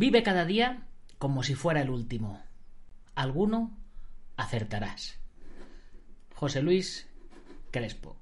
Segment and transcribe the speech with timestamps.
[0.00, 0.86] Vive cada día
[1.18, 2.40] como si fuera el último.
[3.14, 3.76] Alguno
[4.38, 5.18] acertarás.
[6.34, 7.06] José Luis
[7.70, 8.16] Crespo.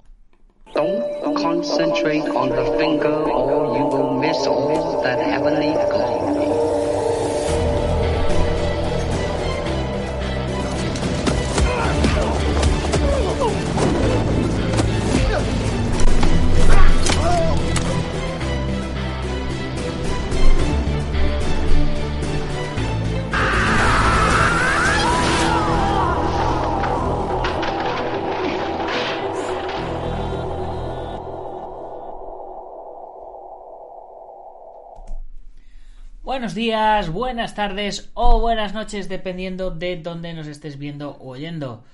[36.48, 41.84] Buenos días, buenas tardes o buenas noches, dependiendo de dónde nos estés viendo o oyendo.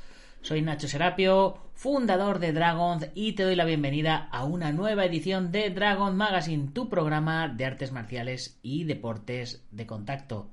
[0.43, 5.51] Soy Nacho Serapio, fundador de Dragon, y te doy la bienvenida a una nueva edición
[5.51, 10.47] de Dragon Magazine, tu programa de artes marciales y deportes de contacto.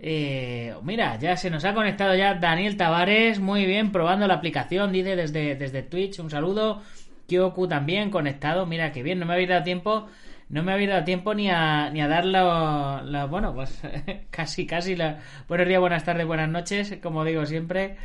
[0.00, 4.90] Eh, mira, ya se nos ha conectado ya Daniel Tavares, muy bien, probando la aplicación,
[4.90, 6.82] dice desde, desde Twitch, un saludo.
[7.28, 10.08] Kyoku también conectado, mira que bien, no me habéis dado tiempo
[10.48, 13.82] no me había dado tiempo ni a, ni a dar la, bueno, pues
[14.30, 15.18] casi, casi la...
[15.48, 17.96] Buenos días, buenas tardes, buenas noches, como digo siempre.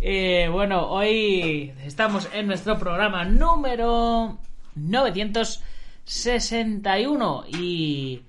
[0.00, 4.38] Eh, bueno, hoy estamos en nuestro programa número
[4.74, 8.22] 961 y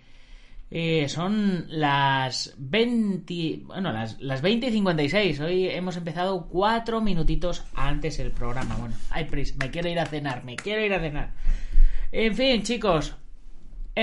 [0.72, 5.42] eh, son las 20, bueno, las, las 20 y 56.
[5.42, 8.78] Hoy hemos empezado cuatro minutitos antes el programa.
[8.78, 11.34] Bueno, hay prisa, me quiero ir a cenar, me quiero ir a cenar.
[12.12, 13.16] En fin, chicos,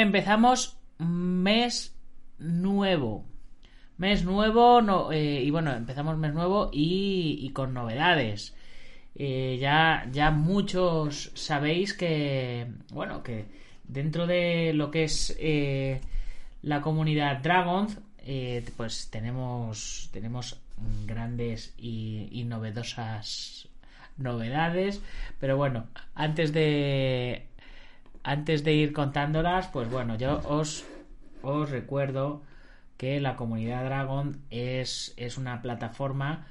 [0.01, 1.97] empezamos mes
[2.39, 3.25] nuevo.
[3.99, 8.55] Mes nuevo, no, eh, y bueno, empezamos mes nuevo y, con novedades.
[9.15, 13.47] Eh, ya, ya muchos sabéis que, bueno, que
[13.85, 16.03] dentro de lo que es eh,
[16.63, 17.89] la comunidad Dragon,
[18.77, 20.61] pues tenemos, tenemos
[21.07, 23.69] grandes y novedosas
[24.19, 25.01] novedades.
[25.41, 27.46] Pero bueno, antes de
[28.27, 30.85] antes de ir contándolas, pues bueno, yo os,
[31.43, 32.43] os recuerdo
[32.97, 36.45] que la comunidad Dragon es, es una plataforma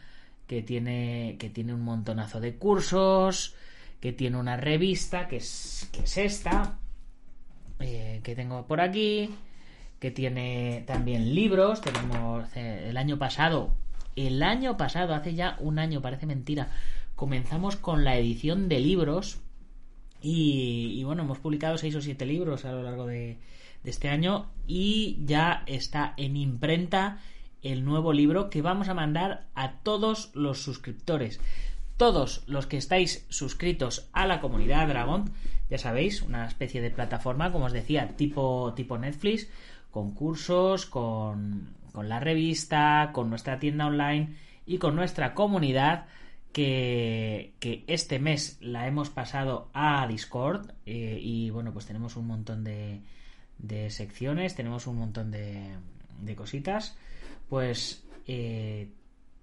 [0.47, 3.55] que tiene, que tiene un montonazo de cursos,
[3.99, 6.79] que tiene una revista, que es, esta,
[7.81, 9.35] eh, que tengo por aquí,
[9.99, 13.73] que tiene también libros, tenemos eh, el año pasado,
[14.15, 16.69] el año pasado, hace ya un año, parece mentira,
[17.17, 19.41] comenzamos con la edición de libros
[20.27, 23.37] y, bueno, hemos publicado seis o siete libros a lo largo de,
[23.83, 27.19] este año y ya está en imprenta
[27.61, 31.39] el nuevo libro que vamos a mandar a todos los suscriptores.
[31.97, 35.31] Todos los que estáis suscritos a la comunidad Dragon,
[35.69, 39.47] ya sabéis, una especie de plataforma, como os decía, tipo, tipo Netflix,
[39.91, 46.07] con cursos, con, con la revista, con nuestra tienda online y con nuestra comunidad
[46.55, 52.63] que, este mes la hemos pasado a Discord eh, y bueno, pues tenemos un montón
[52.63, 53.01] de,
[53.57, 55.75] de secciones, tenemos un montón de,
[56.21, 56.97] de cositas.
[57.49, 58.87] Pues eh,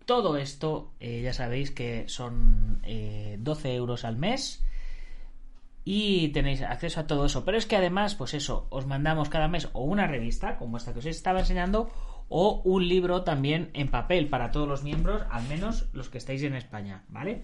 [0.06, 4.64] todo esto eh, ya sabéis que son 12 euros al mes
[5.84, 7.44] y tenéis acceso a todo eso.
[7.44, 10.94] Pero es que además, pues eso, os mandamos cada mes o una revista, como esta
[10.94, 11.90] que os estaba enseñando,
[12.34, 16.42] o un libro también en papel para todos los miembros, al menos los que estáis
[16.42, 17.42] en España, ¿vale?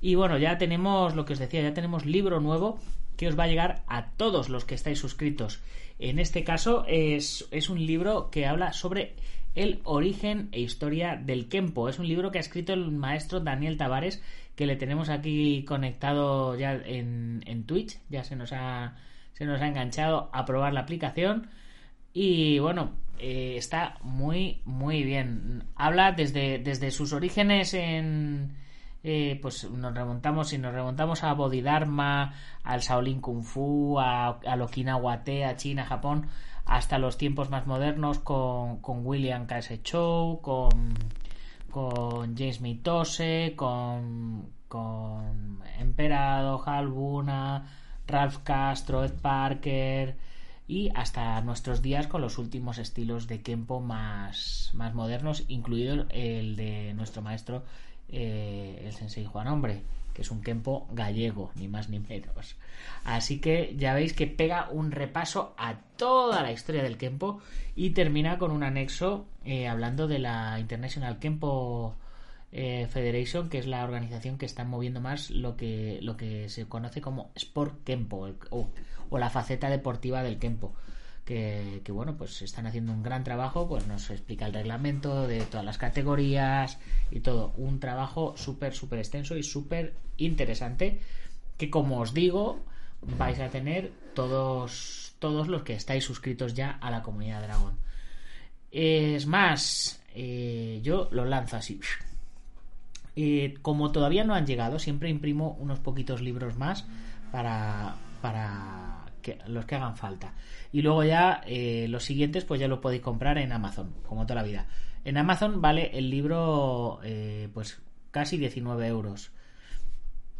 [0.00, 2.78] Y bueno, ya tenemos lo que os decía, ya tenemos libro nuevo
[3.16, 5.60] que os va a llegar a todos los que estáis suscritos.
[5.98, 9.16] En este caso es, es un libro que habla sobre
[9.56, 11.88] el origen e historia del Kempo.
[11.88, 14.22] Es un libro que ha escrito el maestro Daniel Tavares,
[14.54, 17.98] que le tenemos aquí conectado ya en, en Twitch.
[18.08, 18.94] Ya se nos ha,
[19.32, 21.48] se nos ha enganchado a probar la aplicación.
[22.20, 25.62] Y bueno, eh, está muy, muy bien.
[25.76, 28.56] Habla desde, desde sus orígenes en.
[29.04, 32.34] Eh, pues nos remontamos, y nos remontamos a Bodhidharma,
[32.64, 36.26] al Shaolin Kung Fu, a, a Okinawa a China, Japón,
[36.64, 39.80] hasta los tiempos más modernos con, con William K.S.
[39.82, 40.94] Chow, con,
[41.70, 47.64] con James Mitose, con, con Emperado, Halbuna,
[48.08, 50.16] Ralph Castro, Ed Parker
[50.68, 56.56] y hasta nuestros días con los últimos estilos de Kempo más, más modernos, incluido el
[56.56, 57.64] de nuestro maestro,
[58.10, 59.80] eh, el sensei Juan Hombre,
[60.12, 62.56] que es un Kempo gallego, ni más ni menos.
[63.02, 67.40] Así que ya veis que pega un repaso a toda la historia del Kempo
[67.74, 71.96] y termina con un anexo eh, hablando de la International Kempo
[72.52, 76.66] eh, Federation, que es la organización que está moviendo más lo que, lo que se
[76.66, 78.28] conoce como Sport Kempo,
[79.10, 80.74] o la faceta deportiva del Kempo.
[81.24, 85.64] que, bueno, pues están haciendo un gran trabajo, pues nos explica el reglamento de todas
[85.64, 86.78] las categorías
[87.10, 87.52] y todo.
[87.58, 91.00] Un trabajo súper, súper extenso y súper interesante
[91.58, 92.64] que como os digo,
[93.02, 97.76] vais a tener todos, todos los que estáis suscritos ya a la comunidad Dragon.
[98.70, 101.80] Es más, eh, yo lo lanzo así.
[103.16, 106.86] Eh, como todavía no han llegado, siempre imprimo unos poquitos libros más
[107.32, 108.97] para, para
[109.46, 110.34] los que hagan falta.
[110.72, 114.42] Y luego ya eh, los siguientes, pues ya lo podéis comprar en Amazon, como toda
[114.42, 114.66] la vida.
[115.04, 117.00] En Amazon vale el libro,
[117.52, 117.80] pues
[118.10, 119.30] casi 19 euros.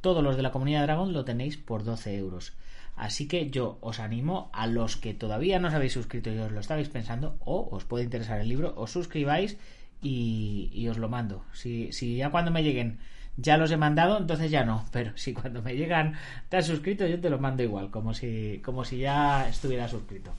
[0.00, 2.52] Todos los de la comunidad Dragon lo tenéis por 12 euros.
[2.99, 6.50] Así que yo os animo a los que todavía no os habéis suscrito y os
[6.50, 9.56] lo estabais pensando, o os puede interesar el libro, os suscribáis
[10.02, 11.44] y, os lo mando.
[11.52, 12.99] Si, si, ya cuando me lleguen
[13.38, 14.85] ya los he mandado, entonces ya no.
[14.93, 16.14] Pero si cuando me llegan
[16.50, 20.35] te has suscrito, yo te lo mando igual, como si, como si ya estuviera suscrito.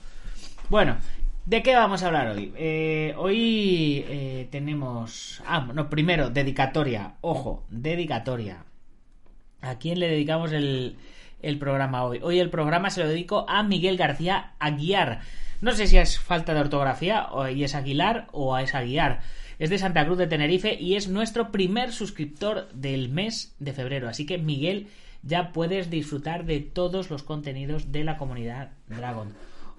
[0.68, 0.96] Bueno,
[1.46, 2.52] ¿de qué vamos a hablar hoy?
[2.56, 5.42] Eh, hoy eh, tenemos...
[5.46, 7.14] Ah, no, primero, dedicatoria.
[7.22, 8.64] Ojo, dedicatoria.
[9.62, 10.96] ¿A quién le dedicamos el,
[11.42, 12.20] el programa hoy.
[12.22, 15.20] Hoy el programa se lo dedico a Miguel García Aguiar.
[15.60, 19.20] No sé si es falta de ortografía o, es Aguilar o es Aguiar.
[19.60, 24.08] Es de Santa Cruz de Tenerife y es nuestro primer suscriptor del mes de febrero.
[24.08, 24.88] Así que Miguel,
[25.22, 29.34] ya puedes disfrutar de todos los contenidos de la comunidad Dragon.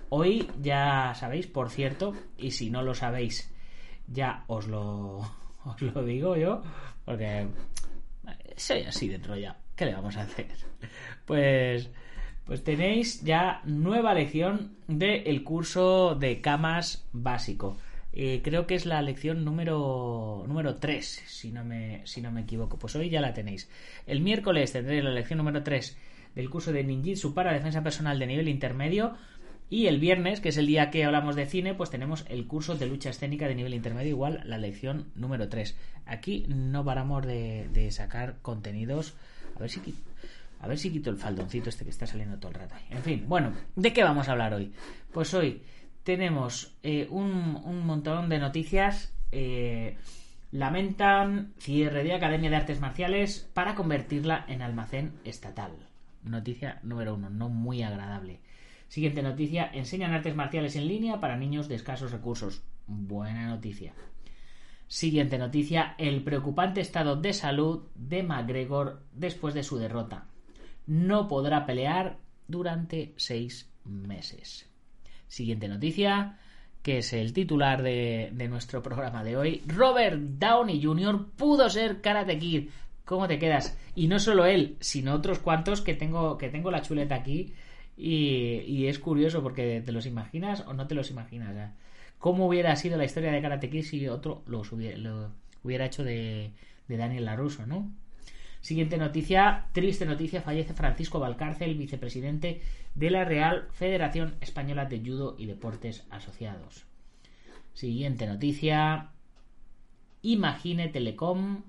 [0.10, 3.52] Hoy ya sabéis, por cierto, y si no lo sabéis,
[4.06, 5.22] ya os lo,
[5.66, 6.62] os lo digo yo,
[7.04, 7.48] porque
[8.56, 9.58] soy así dentro ya.
[9.76, 10.46] ¿Qué le vamos a hacer?
[11.26, 11.90] Pues,
[12.46, 17.78] pues tenéis ya nueva lección del curso de camas básico.
[18.14, 22.42] Eh, creo que es la lección número, número 3, si no, me, si no me
[22.42, 22.78] equivoco.
[22.78, 23.70] Pues hoy ya la tenéis.
[24.06, 25.98] El miércoles tendréis la lección número 3
[26.36, 29.16] del curso de Ninjitsu para defensa personal de nivel intermedio.
[29.70, 32.76] Y el viernes, que es el día que hablamos de cine, pues tenemos el curso
[32.76, 35.78] de lucha escénica de nivel intermedio, igual la lección número 3.
[36.06, 39.14] Aquí no paramos de, de sacar contenidos.
[39.56, 39.80] A ver si
[40.60, 42.76] a ver si quito el faldoncito este que está saliendo todo el rato.
[42.90, 44.72] En fin, bueno, ¿de qué vamos a hablar hoy?
[45.12, 45.62] Pues hoy
[46.04, 49.14] tenemos eh, un, montón de noticias.
[49.32, 49.98] Eh,
[50.52, 55.72] lamentan cierre de Academia de Artes Marciales para convertirla en almacén estatal.
[56.24, 58.40] Noticia número uno, no muy agradable.
[58.88, 62.62] Siguiente noticia, enseñan artes marciales en línea para niños de escasos recursos.
[62.88, 63.94] Buena noticia.
[64.88, 70.26] Siguiente noticia, el preocupante estado de salud de McGregor después de su derrota
[70.88, 72.18] no podrá pelear
[72.48, 74.71] durante seis meses.
[75.32, 76.38] Siguiente noticia,
[76.82, 79.64] que es el titular de, nuestro programa de hoy.
[79.66, 81.26] Robert Downey Jr.
[81.38, 82.68] pudo ser Karate Kid.
[83.06, 83.78] ¿Cómo te quedas?
[83.96, 87.54] Y no solo él, sino otros cuantos que tengo, que tengo la chuleta aquí.
[87.96, 91.72] Y, es curioso porque te los imaginas o no te los imaginas.
[92.20, 94.64] ¿Cómo hubiera sido la historia de Karate Kid si otro lo
[95.64, 96.52] hubiera, hecho de,
[96.90, 97.90] de Daniel LaRusso, ¿no?
[98.62, 102.62] Siguiente noticia, triste noticia, fallece Francisco Valcárcel, vicepresidente
[102.94, 106.86] de la Real Federación Española de Judo y Deportes Asociados.
[107.74, 109.10] Siguiente noticia,
[110.22, 111.64] Imagine Telecom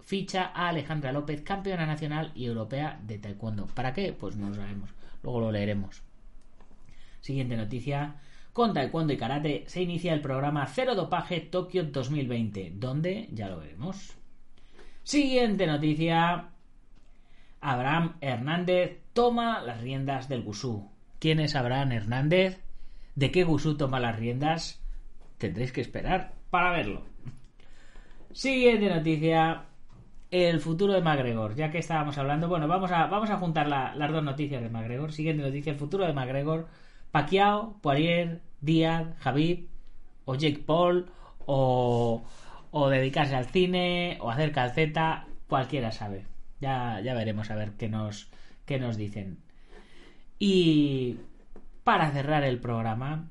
[0.00, 3.66] ficha a Alejandra López, campeona nacional y europea de taekwondo.
[3.66, 4.12] ¿Para qué?
[4.12, 4.90] Pues no lo sabemos,
[5.22, 6.02] luego lo leeremos.
[7.20, 8.20] Siguiente noticia,
[8.52, 13.58] con taekwondo y karate se inicia el programa Cero Dopaje Tokio 2020, donde ya lo
[13.58, 14.14] veremos.
[15.06, 16.48] Siguiente noticia.
[17.60, 20.90] Abraham Hernández toma las riendas del Gusú.
[21.20, 22.60] ¿Quién es Abraham Hernández?
[23.14, 24.82] ¿De qué Gusú toma las riendas?
[25.38, 27.02] Tendréis que esperar para verlo.
[28.32, 29.66] Siguiente noticia.
[30.32, 31.54] El futuro de McGregor.
[31.54, 35.12] Ya que estábamos hablando, bueno, vamos a, vamos a juntar las dos noticias de McGregor.
[35.12, 35.70] Siguiente noticia.
[35.70, 36.66] El futuro de McGregor.
[37.12, 39.66] Pacquiao, Poirier, Díaz, Javid
[40.24, 41.06] o Jake Paul
[41.46, 42.24] o
[42.78, 46.26] o dedicarse al cine o hacer calceta, cualquiera sabe.
[46.60, 48.28] Ya, ya veremos a ver qué nos,
[48.66, 49.38] qué nos dicen.
[50.38, 51.16] Y
[51.84, 53.30] para cerrar el programa,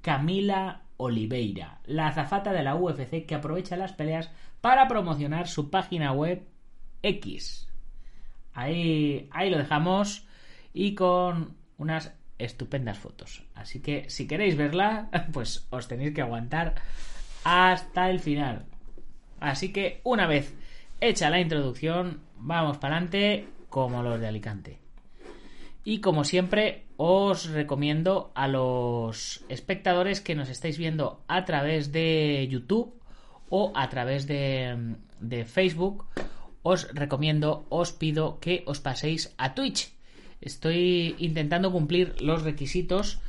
[0.00, 6.10] Camila Oliveira, la azafata de la UFC que aprovecha las peleas para promocionar su página
[6.10, 6.44] web
[7.04, 7.68] X.
[8.52, 10.26] Ahí, ahí lo dejamos
[10.74, 13.44] y con unas estupendas fotos.
[13.54, 16.74] Así que si queréis verla, pues os tenéis que aguantar
[17.48, 18.64] hasta el final.
[19.38, 20.56] Así que una vez
[21.00, 24.80] hecha la introducción, vamos para adelante como los de Alicante.
[25.84, 32.48] Y como siempre, os recomiendo a los espectadores que nos estáis viendo a través de
[32.50, 32.92] YouTube
[33.48, 36.04] o a través de, de Facebook,
[36.64, 39.92] os recomiendo, os pido que os paséis a Twitch.
[40.40, 43.20] Estoy intentando cumplir los requisitos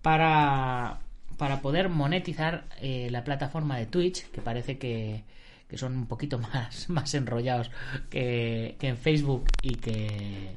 [0.00, 1.00] para,
[1.36, 5.24] para poder monetizar eh, la plataforma de Twitch, que parece que,
[5.68, 7.70] que son un poquito más, más enrollados
[8.10, 10.56] que, que en Facebook y que,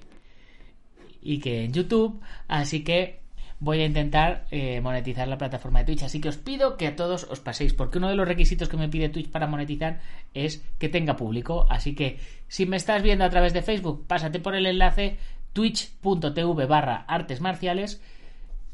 [1.21, 2.21] y que en YouTube.
[2.48, 3.19] Así que
[3.59, 6.03] voy a intentar eh, monetizar la plataforma de Twitch.
[6.03, 8.77] Así que os pido que a todos os paséis, porque uno de los requisitos que
[8.77, 10.00] me pide Twitch para monetizar
[10.33, 11.67] es que tenga público.
[11.69, 15.17] Así que si me estás viendo a través de Facebook, pásate por el enlace
[15.53, 18.01] twitch.tv barra artes marciales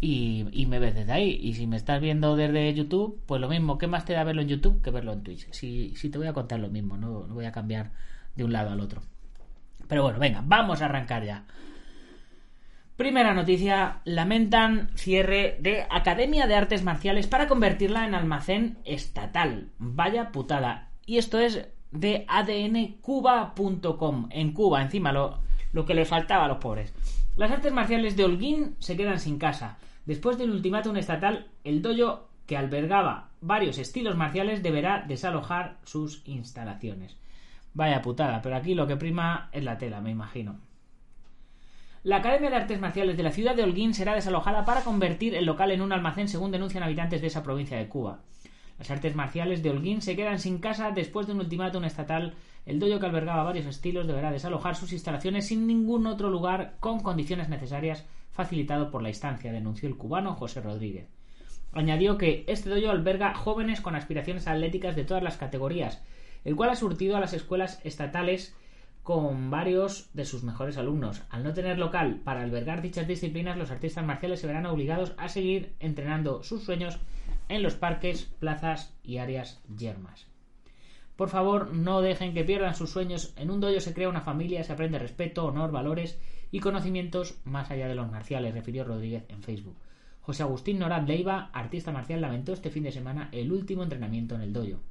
[0.02, 1.40] y, me ves desde ahí.
[1.42, 3.78] Y si me estás viendo desde YouTube, pues lo mismo.
[3.78, 5.52] ¿Qué más te da verlo en YouTube que verlo en Twitch?
[5.52, 7.92] Si, si te voy a contar lo mismo, no, no voy a cambiar
[8.36, 9.02] de un lado al otro.
[9.88, 11.46] Pero bueno, venga, vamos a arrancar ya.
[12.98, 19.70] Primera noticia, lamentan cierre de Academia de Artes Marciales para convertirla en almacén estatal.
[19.80, 20.90] Vaya putada.
[21.06, 24.30] Y esto es de adncuba.com.
[24.32, 25.40] En Cuba, encima, lo,
[25.74, 26.94] lo que le faltaba a los pobres.
[27.36, 29.78] Las artes marciales de Holguín se quedan sin casa.
[30.06, 37.18] Después del ultimátum estatal, el dojo que albergaba varios estilos marciales deberá desalojar sus instalaciones.
[37.74, 40.62] Vaya putada, pero aquí lo que prima es la tela, me imagino.
[42.04, 45.46] La Academia de Artes Marciales de la ciudad de Holguín será desalojada para convertir el
[45.46, 48.20] local en un almacén, según denuncian habitantes de esa provincia de Cuba.
[48.78, 52.36] Las artes marciales de Holguín se quedan sin casa después de un ultimátum estatal.
[52.66, 57.00] El dojo que albergaba varios estilos deberá desalojar sus instalaciones sin ningún otro lugar con
[57.00, 61.08] condiciones necesarias, facilitado por la instancia, denunció el cubano José Rodríguez.
[61.74, 66.02] Añadió que este dojo alberga jóvenes con aspiraciones atléticas de todas las categorías,
[66.44, 68.56] el cual ha surtido a las escuelas estatales
[69.04, 71.22] con varios de sus mejores alumnos.
[71.30, 75.28] Al no tener local para albergar dichas disciplinas, los artistas marciales se verán obligados a
[75.28, 77.00] seguir entrenando sus sueños
[77.48, 80.28] en los parques, plazas y áreas yermas.
[81.16, 83.34] Por favor, no dejen que pierdan sus sueños.
[83.38, 86.20] En un dojo se crea una familia, se aprende respeto, honor, valores
[86.52, 89.78] y conocimientos más allá de los marciales, refirió Rodríguez en Facebook.
[90.22, 94.42] José Agustín Norad Leiva, artista marcial, lamentó este fin de semana el último entrenamiento en
[94.42, 94.82] el dojo.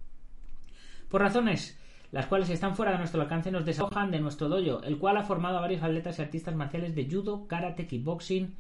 [1.08, 1.78] Por razones
[2.14, 5.24] las cuales están fuera de nuestro alcance, nos desalojan de nuestro dojo, el cual ha
[5.24, 8.54] formado a varios atletas y artistas marciales de judo, karate, kickboxing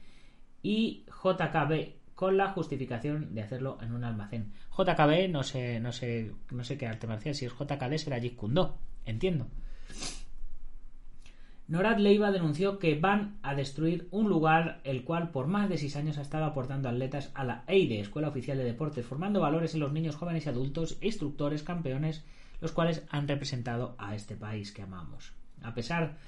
[0.60, 4.52] y JKB, con la justificación de hacerlo en un almacén.
[4.76, 8.36] JKB, no sé, no sé, no sé qué arte marcial, si es JKD será Jeet
[8.36, 8.68] Kune
[9.04, 9.48] entiendo.
[11.66, 15.96] Norad Leiva denunció que van a destruir un lugar el cual por más de seis
[15.96, 19.80] años ha estado aportando atletas a la EIDE, Escuela Oficial de Deportes, formando valores en
[19.80, 22.22] los niños, jóvenes y adultos, instructores, campeones,
[22.60, 25.32] los cuales han representado a este país que amamos.
[25.62, 26.18] A pesar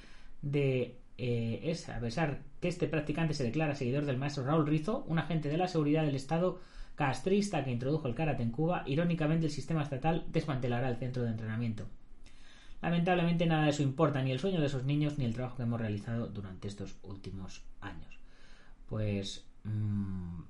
[0.41, 5.19] de eh, a pesar que este practicante se declara seguidor del maestro Raúl Rizo, un
[5.19, 6.59] agente de la seguridad del Estado
[6.95, 11.29] castrista que introdujo el karate en Cuba, irónicamente el sistema estatal desmantelará el centro de
[11.29, 11.85] entrenamiento.
[12.81, 15.63] Lamentablemente nada de eso importa, ni el sueño de esos niños, ni el trabajo que
[15.63, 18.19] hemos realizado durante estos últimos años.
[18.87, 20.41] Pues mm,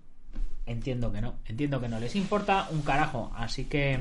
[0.66, 4.00] entiendo que no, entiendo que no les importa un carajo, así que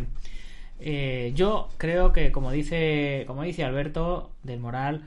[0.80, 5.04] eh, yo creo que, como dice, como dice Alberto del Moral,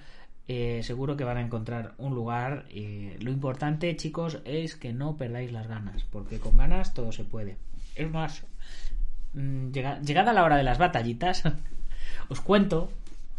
[0.49, 2.65] eh, seguro que van a encontrar un lugar.
[2.73, 7.23] y lo importante, chicos, es que no perdáis las ganas, porque con ganas todo se
[7.23, 7.57] puede.
[7.95, 8.43] Es más,
[9.33, 11.43] mm, llegada la hora de las batallitas,
[12.29, 12.89] os cuento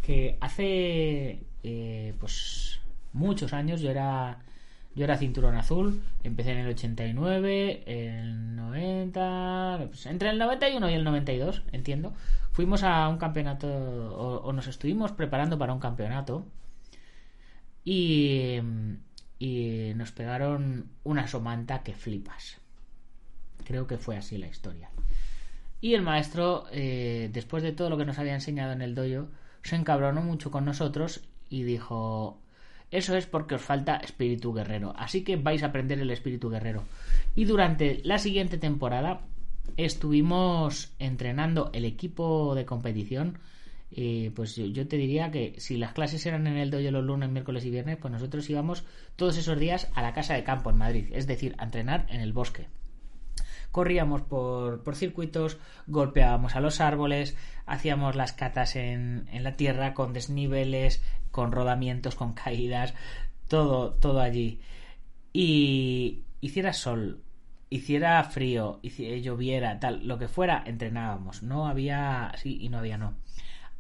[0.02, 2.80] que hace eh, pues
[3.12, 4.38] muchos años yo era
[4.94, 10.94] yo era cinturón azul, empecé en el 89, el 90, pues entre el 91 y
[10.94, 12.12] el 92, entiendo.
[12.52, 16.44] Fuimos a un campeonato, o, nos estuvimos preparando para un campeonato,
[17.84, 18.58] y,
[19.94, 22.58] nos pegaron una somanta que flipas.
[23.64, 24.90] Creo que fue así la historia.
[25.80, 29.28] Y el maestro, eh, después de todo lo que nos había enseñado en el dojo,
[29.62, 32.40] se encabronó mucho con nosotros y dijo,
[32.90, 34.94] eso es porque os falta espíritu guerrero.
[34.96, 36.84] Así que vais a aprender el espíritu guerrero.
[37.34, 39.20] Y durante la siguiente temporada
[39.76, 43.38] estuvimos entrenando el equipo de competición.
[43.90, 47.28] Y pues yo, te diría que si las clases eran en el dojo los lunes,
[47.28, 48.84] miércoles y viernes, pues nosotros íbamos
[49.16, 52.20] todos esos días a la casa de campo en Madrid, es decir, a entrenar en
[52.20, 52.68] el bosque
[53.72, 59.94] corríamos por, por, circuitos, golpeábamos a los árboles, hacíamos las catas en, en, la tierra
[59.94, 62.94] con desniveles, con rodamientos, con caídas,
[63.48, 64.60] todo, todo allí.
[65.32, 67.22] Y hiciera sol,
[67.68, 71.42] hiciera frío, hiciera, lloviera, tal, lo que fuera, entrenábamos.
[71.42, 73.14] No había sí y no había no.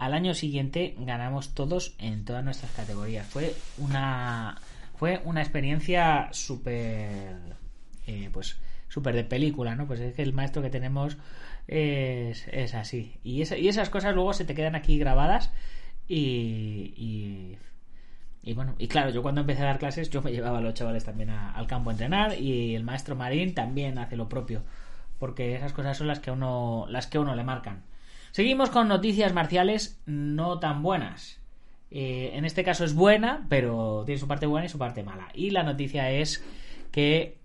[0.00, 3.26] Al año siguiente ganamos todos en todas nuestras categorías.
[3.26, 4.58] Fue una
[4.96, 7.36] fue una experiencia súper
[8.06, 8.56] eh, pues
[8.88, 9.86] súper de película, ¿no?
[9.86, 11.16] Pues es que el maestro que tenemos
[11.68, 13.14] es, es así.
[13.22, 15.50] Y, y esas cosas luego se te quedan aquí grabadas
[16.08, 17.58] y,
[18.42, 20.74] y bueno, y claro, yo cuando empecé a dar clases, yo me llevaba a los
[20.74, 24.62] chavales también a- al campo a entrenar y el maestro Marín también hace lo propio,
[25.18, 27.82] porque esas cosas son las que uno, las que a uno le marcan.
[28.30, 31.40] Seguimos con noticias marciales no tan buenas.
[31.90, 35.28] Eh, en este caso es buena, pero tiene su parte buena y su parte mala.
[35.34, 36.44] Y la noticia es
[36.92, 37.38] que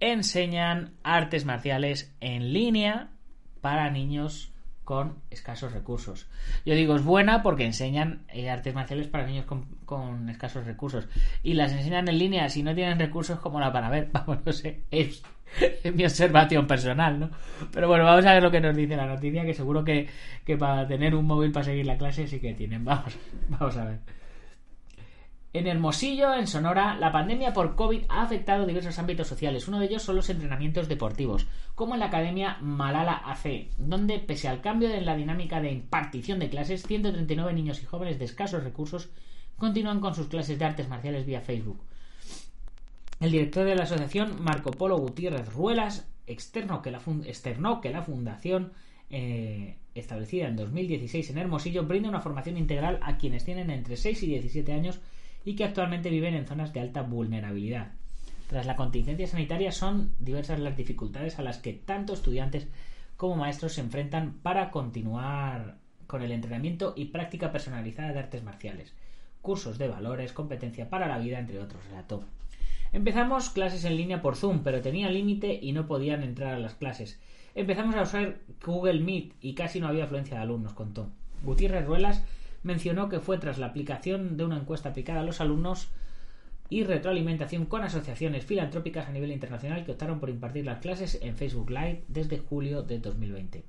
[0.00, 3.10] enseñan artes marciales en línea
[3.60, 4.52] para niños
[4.84, 6.28] con escasos recursos.
[6.64, 9.46] Yo digo es buena porque enseñan eh, artes marciales para niños
[9.86, 11.08] con, escasos recursos.
[11.42, 14.10] Y las enseñan en línea si no tienen recursos, como la van a ver?
[14.12, 15.22] Vamos, no sé, es,
[15.60, 17.30] es mi observación personal, ¿no?
[17.72, 20.08] Pero bueno, vamos a ver lo que nos dice la noticia, que seguro que,
[20.44, 22.84] que para tener un móvil para seguir la clase sí que tienen.
[22.94, 23.16] Vamos,
[23.48, 23.98] vamos a ver.
[25.52, 29.68] En Hermosillo, en Sonora, la pandemia por COVID ha afectado diversos ámbitos sociales.
[29.68, 31.46] Uno de ellos son los entrenamientos deportivos,
[31.76, 36.40] como en la Academia Malala AC, donde, pese al cambio en la dinámica de impartición
[36.40, 39.10] de clases, 139 niños y jóvenes de escasos recursos
[39.56, 41.80] continúan con sus clases de artes marciales vía Facebook.
[43.20, 48.72] El director de la asociación, Marco Polo Gutiérrez Ruelas, externó que la fundación
[49.10, 54.22] eh, establecida en 2016 en Hermosillo brinda una formación integral a quienes tienen entre 6
[54.24, 55.00] y 17 años
[55.44, 57.92] y que actualmente viven en zonas de alta vulnerabilidad.
[58.48, 62.68] Tras la contingencia sanitaria son diversas las dificultades a las que tanto estudiantes
[63.16, 68.94] como maestros se enfrentan para continuar con el entrenamiento y práctica personalizada de artes marciales,
[69.40, 72.24] cursos de valores, competencia para la vida, entre otros, relató.
[72.94, 76.74] Empezamos clases en línea por Zoom, pero tenía límite y no podían entrar a las
[76.74, 77.20] clases.
[77.56, 81.10] Empezamos a usar Google Meet y casi no había afluencia de alumnos, contó.
[81.42, 82.22] Gutiérrez Ruelas
[82.62, 85.88] mencionó que fue tras la aplicación de una encuesta aplicada a los alumnos
[86.70, 91.34] y retroalimentación con asociaciones filantrópicas a nivel internacional que optaron por impartir las clases en
[91.34, 93.64] Facebook Live desde julio de 2020.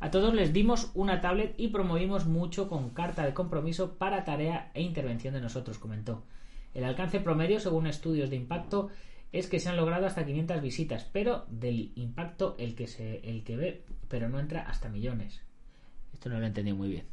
[0.00, 4.72] A todos les dimos una tablet y promovimos mucho con carta de compromiso para tarea
[4.74, 6.24] e intervención de nosotros, comentó.
[6.74, 8.88] El alcance promedio, según estudios de impacto,
[9.32, 13.44] es que se han logrado hasta 500 visitas, pero del impacto el que se el
[13.44, 15.42] que ve, pero no entra hasta millones.
[16.12, 17.06] Esto no lo he entendido muy bien.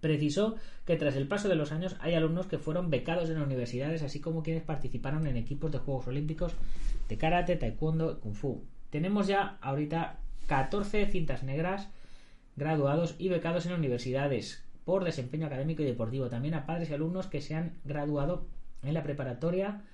[0.00, 4.02] Precisó que tras el paso de los años hay alumnos que fueron becados en universidades,
[4.02, 6.54] así como quienes participaron en equipos de Juegos Olímpicos
[7.08, 8.64] de karate, taekwondo y kung fu.
[8.88, 11.88] Tenemos ya ahorita 14 cintas negras
[12.56, 16.28] graduados y becados en universidades por desempeño académico y deportivo.
[16.28, 18.48] También a padres y alumnos que se han graduado
[18.82, 19.84] en la preparatoria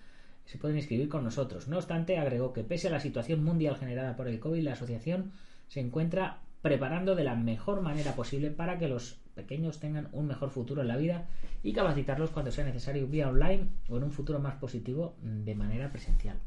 [0.47, 1.69] se pueden inscribir con nosotros.
[1.69, 5.33] No obstante, agregó que pese a la situación mundial generada por el COVID, la asociación
[5.69, 10.49] se encuentra preparando de la mejor manera posible para que los pequeños tengan un mejor
[10.49, 11.29] futuro en la vida
[11.63, 15.91] y capacitarlos cuando sea necesario vía online o en un futuro más positivo de manera
[15.91, 16.39] presencial.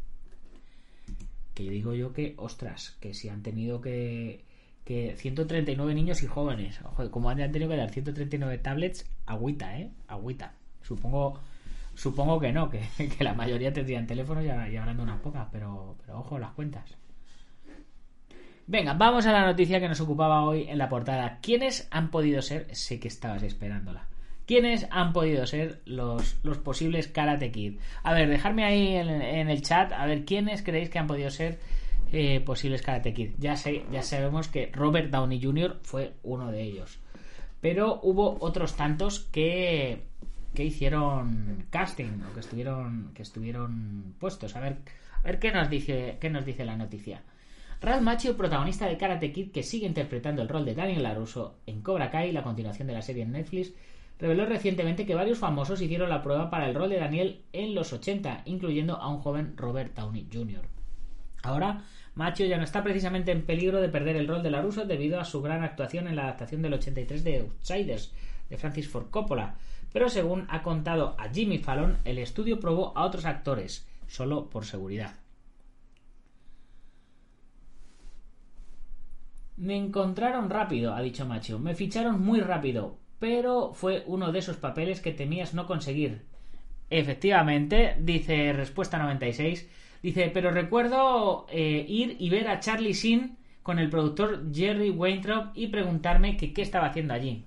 [1.53, 4.43] Que digo yo que, ostras, que si han tenido que,
[4.89, 6.79] que 139 niños y jóvenes,
[7.11, 9.91] como han tenido que dar 139 tablets, agüita, ¿eh?
[10.07, 10.53] Agüita.
[10.81, 11.39] Supongo
[11.93, 12.81] supongo que no, que,
[13.19, 16.97] la mayoría tendrían teléfonos y, y habrán unas pocas, pero, pero ojo las cuentas.
[18.65, 21.37] Venga, vamos a la noticia que nos ocupaba hoy en la portada.
[21.39, 22.73] ¿Quiénes han podido ser?
[22.75, 24.07] Sé que estabas esperándola.
[24.47, 27.77] ¿Quiénes han podido ser los, los posibles Karate Kid?
[28.01, 31.29] A ver, dejadme ahí en, en, el chat, a ver, ¿quiénes creéis que han podido
[31.29, 31.59] ser
[32.11, 33.31] eh, posibles Karate Kid?
[33.37, 35.79] Ya, sé, ya sabemos que Robert Downey Jr.
[35.83, 36.99] fue uno de ellos.
[37.61, 40.03] Pero hubo otros tantos que,
[40.53, 44.55] que hicieron casting o que estuvieron, que estuvieron puestos.
[44.55, 44.77] A ver,
[45.13, 47.21] a ver qué, nos dice, qué nos dice la noticia.
[47.81, 51.81] Ralph Macchio, protagonista de Karate Kid, que sigue interpretando el rol de Daniel LaRusso en
[51.81, 53.73] Cobra Kai, la continuación de la serie en Netflix,
[54.19, 57.93] reveló recientemente que varios famosos hicieron la prueba para el rol de Daniel en los
[57.93, 60.67] 80, incluyendo a un joven Robert Downey Jr.
[61.41, 61.85] Ahora,
[62.19, 65.23] Macchio ya no está precisamente en peligro de perder el rol de LaRusso debido a
[65.23, 68.11] su gran actuación en la adaptación del 83 de Outsiders,
[68.49, 69.55] de Francis Ford Coppola,
[69.93, 74.65] pero según ha contado a Jimmy Fallon, el estudio probó a otros actores, solo por
[74.65, 75.13] seguridad.
[79.55, 81.57] Me encontraron rápido, ha dicho Macho.
[81.57, 86.25] Me ficharon muy rápido, pero fue uno de esos papeles que temías no conseguir.
[86.89, 89.69] Efectivamente, dice Respuesta 96.
[90.01, 95.51] Dice, pero recuerdo eh, ir y ver a Charlie Sheen con el productor Jerry Weintraub
[95.55, 97.43] y preguntarme qué estaba haciendo allí.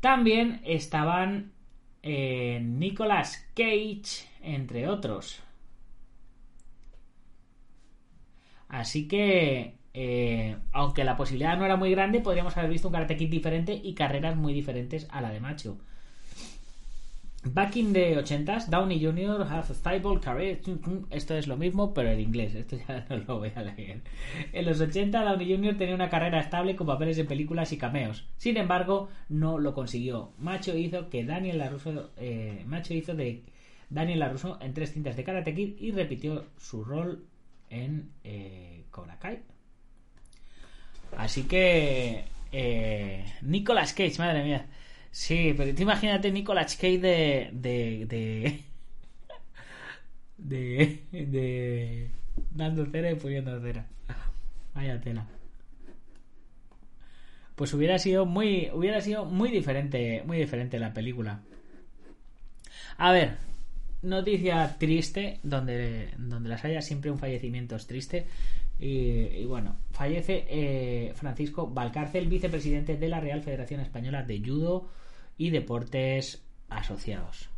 [0.00, 1.52] También estaban
[2.02, 5.40] eh, Nicolas Cage, entre otros.
[8.68, 13.14] Así que eh, aunque la posibilidad no era muy grande, podríamos haber visto un Karate
[13.14, 15.78] diferente y carreras muy diferentes a la de Macho.
[17.44, 19.44] Back in the 80s, Downey Jr.
[19.44, 20.60] has a stable career.
[21.10, 22.54] Esto es lo mismo, pero en inglés.
[22.54, 24.00] Esto ya no lo voy a leer.
[24.52, 25.76] En los 80, Downey Jr.
[25.76, 28.24] tenía una carrera estable con papeles en películas y cameos.
[28.36, 30.32] Sin embargo, no lo consiguió.
[30.38, 33.42] Macho hizo que Daniel LaRusso, eh, Macho hizo de
[33.90, 37.24] Daniel LaRusso en tres cintas de Karate Kid y repitió su rol
[37.70, 39.40] en eh, Cobra Kai.
[41.16, 44.66] Así que eh, Nicolas Cage, madre mía.
[45.12, 47.50] Sí, pero tú imagínate Nicolas Cage de.
[47.52, 48.06] de.
[48.06, 48.62] de.
[50.38, 51.26] de.
[51.26, 52.10] de
[52.50, 53.86] dando cera y poniendo cera.
[54.74, 55.26] Vaya tela.
[57.54, 58.70] Pues hubiera sido muy.
[58.72, 60.22] hubiera sido muy diferente.
[60.26, 61.42] Muy diferente la película.
[62.96, 63.36] A ver.
[64.00, 68.26] Noticia triste, donde, donde las haya siempre un fallecimiento es triste.
[68.84, 74.88] Y, bueno, fallece eh, Francisco Valcárcel, vicepresidente de la Real Federación Española de Judo
[75.38, 77.48] y deportes asociados.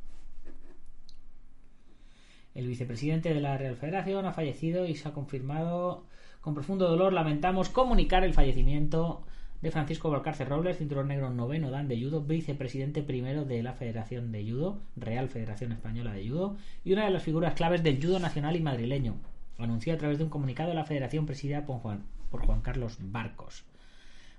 [2.55, 6.05] El vicepresidente de la Real Federación ha fallecido y se ha confirmado
[6.43, 7.15] con profundo dolor.
[7.15, 9.25] Lamentamos comunicar el fallecimiento
[9.63, 14.31] de Francisco Valcárcel Robles, cinturón negro noveno dan de judo, vicepresidente primero de la Federación
[14.31, 18.19] de Judo, Real Federación Española de Judo, y una de las figuras claves del judo
[18.19, 19.17] nacional y madrileño.
[19.59, 23.64] Anunció a través de un comunicado la Federación presidida por Juan, por Juan Carlos Barcos.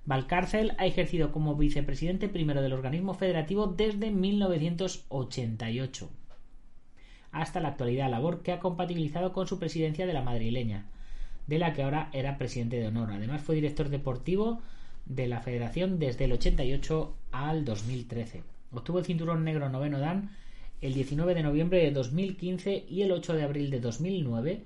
[0.06, 6.10] Valcárcel ha ejercido como vicepresidente primero del organismo federativo desde 1988
[7.36, 10.86] hasta la actualidad, labor que ha compatibilizado con su presidencia de la madrileña,
[11.47, 13.12] de la que ahora era presidente de honor.
[13.12, 14.62] Además fue director deportivo
[15.06, 18.43] de la federación desde el 88 al 2013.
[18.71, 20.30] Obtuvo el cinturón negro noveno Dan
[20.82, 24.63] el 19 de noviembre de 2015 y el 8 de abril de 2009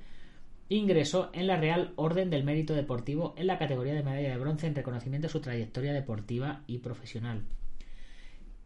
[0.69, 4.67] ingresó en la Real Orden del Mérito Deportivo en la categoría de medalla de bronce
[4.67, 7.43] en reconocimiento a su trayectoria deportiva y profesional.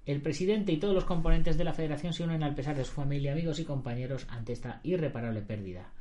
[0.06, 2.92] El presidente y todos los componentes de la federación se unen al pesar de su
[2.92, 5.92] familia, amigos y compañeros ante esta irreparable pérdida.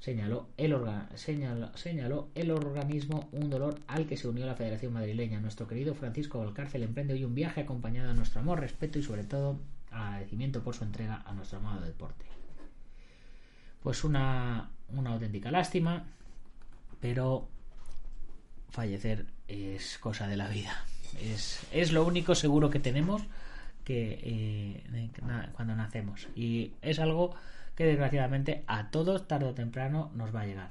[0.00, 5.40] Señaló el, organismo un dolor al que se unió la Federación Madrileña.
[5.40, 9.24] Nuestro querido Francisco Valcárcel emprende hoy un viaje acompañado de nuestro amor, respeto y sobre
[9.24, 9.60] todo
[9.90, 12.24] agradecimiento por su entrega a nuestro amado deporte.
[13.82, 16.06] Pues una, una auténtica lástima,
[17.00, 17.48] pero
[18.70, 20.84] fallecer es cosa de la vida.
[21.20, 23.22] Es, es lo único seguro que tenemos
[23.84, 25.10] que eh,
[25.54, 26.28] cuando nacemos.
[26.36, 27.34] Y es algo
[27.74, 30.70] que desgraciadamente a todos tarde o temprano nos va a llegar.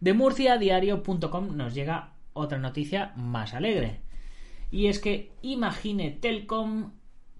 [0.00, 4.00] De murciadiario.com nos llega otra noticia más alegre.
[4.70, 6.92] Y es que Imagine Telcom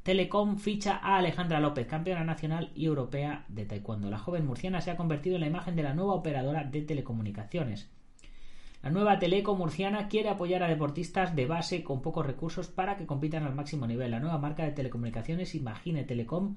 [0.08, 4.08] Telecom ficha a Alejandra López, campeona nacional y europea de taekwondo.
[4.08, 7.90] La joven murciana se ha convertido en la imagen de la nueva operadora de telecomunicaciones.
[8.82, 13.04] La nueva Teleco murciana quiere apoyar a deportistas de base con pocos recursos para que
[13.04, 14.12] compitan al máximo nivel.
[14.12, 16.56] La nueva marca de telecomunicaciones Imagine Telecom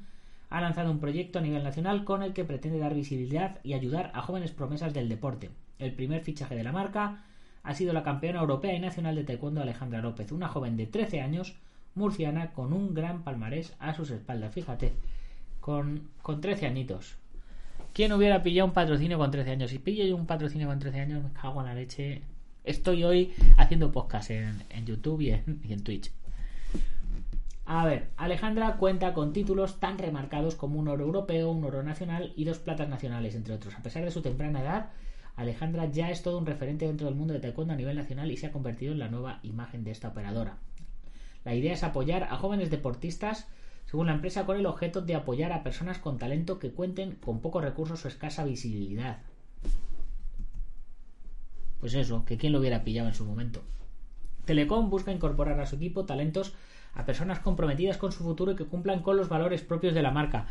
[0.50, 4.12] ha lanzado un proyecto a nivel nacional con el que pretende dar visibilidad y ayudar
[4.14, 5.50] a jóvenes promesas del deporte.
[5.78, 7.26] El primer fichaje de la marca
[7.64, 11.20] ha sido la campeona europea y nacional de taekwondo Alejandra López, una joven de 13
[11.20, 11.58] años
[11.95, 14.54] murciana con un gran palmarés a sus espaldas.
[14.54, 14.93] Fíjate,
[15.60, 17.15] con, con 13 añitos.
[17.93, 19.71] ¿Quién hubiera pillado un patrocinio con 13 años?
[19.71, 22.21] Si pillo yo un patrocinio con 13 años, me cago en la leche.
[22.63, 26.12] Estoy hoy haciendo podcast en, YouTube en, y en Twitch.
[27.65, 32.34] A ver, Alejandra cuenta con títulos tan remarcados como un oro europeo, un oro nacional
[32.36, 33.75] y dos platas nacionales, entre otros.
[33.75, 34.89] A pesar de su temprana edad,
[35.36, 38.38] Alejandra ya es todo un referente dentro del mundo de taekwondo a nivel nacional y
[38.38, 40.58] se ha convertido en la nueva imagen de esta operadora.
[41.43, 43.47] La idea es apoyar a jóvenes deportistas,
[43.86, 47.41] según la empresa, con el objeto de apoyar a personas con talento que cuenten con
[47.41, 49.19] pocos recursos o escasa visibilidad.
[51.80, 53.62] Pues eso, que quién lo hubiera pillado en su momento.
[54.45, 56.54] Telecom busca incorporar a su equipo talentos
[56.93, 60.12] a personas comprometidas con su futuro y que cumplan con los valores propios de la
[60.12, 60.47] marca.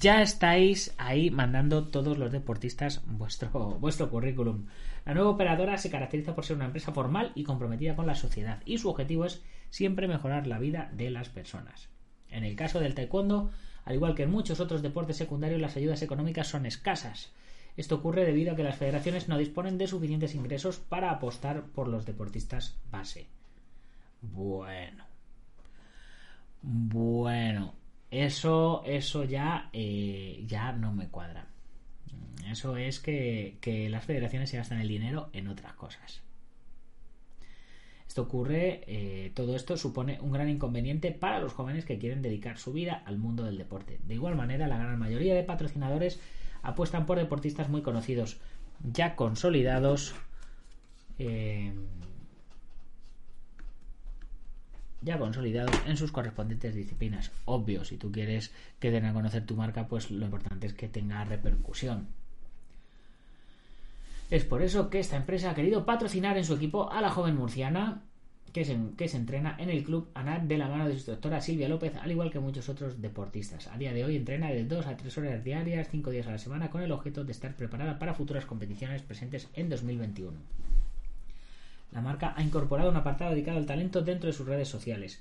[0.00, 4.66] Ya estáis ahí mandando todos los deportistas vuestro, vuestro currículum.
[5.04, 8.62] La nueva operadora se caracteriza por ser una empresa formal y comprometida con la sociedad
[8.64, 9.42] y su objetivo es
[9.74, 11.88] siempre mejorar la vida de las personas.
[12.30, 13.50] En el caso del taekwondo,
[13.84, 17.32] al igual que en muchos otros deportes secundarios, las ayudas económicas son escasas.
[17.76, 21.88] Esto ocurre debido a que las federaciones no disponen de suficientes ingresos para apostar por
[21.88, 23.26] los deportistas base.
[24.22, 25.04] Bueno.
[26.62, 27.74] Bueno.
[28.12, 31.48] Eso, eso ya, eh, ya no me cuadra.
[32.48, 36.23] Eso es que, que las federaciones se gastan el dinero en otras cosas.
[38.14, 42.58] Esto ocurre, eh, todo esto supone un gran inconveniente para los jóvenes que quieren dedicar
[42.58, 43.98] su vida al mundo del deporte.
[44.06, 46.20] De igual manera, la gran mayoría de patrocinadores
[46.62, 48.36] apuestan por deportistas muy conocidos,
[48.84, 50.14] ya consolidados,
[51.18, 51.72] eh,
[55.02, 57.32] ya consolidados en sus correspondientes disciplinas.
[57.46, 60.86] Obvio, si tú quieres que den a conocer tu marca, pues lo importante es que
[60.86, 62.06] tenga repercusión.
[64.30, 67.36] Es por eso que esta empresa ha querido patrocinar en su equipo a la joven
[67.36, 68.02] murciana
[68.52, 71.40] que se, que se entrena en el club ANAT de la mano de su instructora
[71.40, 73.66] Silvia López, al igual que muchos otros deportistas.
[73.66, 76.38] A día de hoy entrena de 2 a 3 horas diarias, 5 días a la
[76.38, 80.38] semana, con el objeto de estar preparada para futuras competiciones presentes en 2021.
[81.90, 85.20] La marca ha incorporado un apartado dedicado al talento dentro de sus redes sociales.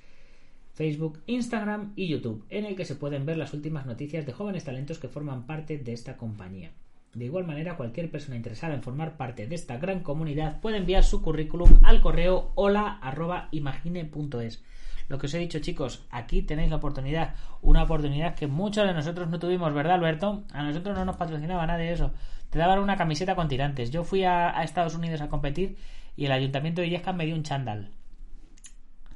[0.73, 4.63] Facebook, Instagram y YouTube, en el que se pueden ver las últimas noticias de jóvenes
[4.63, 6.71] talentos que forman parte de esta compañía.
[7.13, 11.03] De igual manera, cualquier persona interesada en formar parte de esta gran comunidad puede enviar
[11.03, 14.63] su currículum al correo hola.imagine.es.
[15.09, 18.93] Lo que os he dicho, chicos, aquí tenéis la oportunidad, una oportunidad que muchos de
[18.93, 20.43] nosotros no tuvimos, ¿verdad, Alberto?
[20.53, 22.11] A nosotros no nos patrocinaba nada de eso.
[22.49, 23.91] Te daban una camiseta con tirantes.
[23.91, 25.77] Yo fui a, Estados Unidos a competir
[26.15, 27.91] y el ayuntamiento de Illescas me dio un chándal.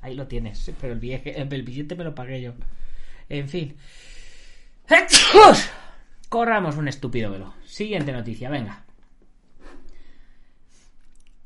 [0.02, 2.54] Ahí lo tienes, pero el, el billete me lo pagué yo.
[3.30, 3.76] En fin.
[6.30, 7.54] Corramos un estúpido velo.
[7.66, 8.84] Siguiente noticia, venga.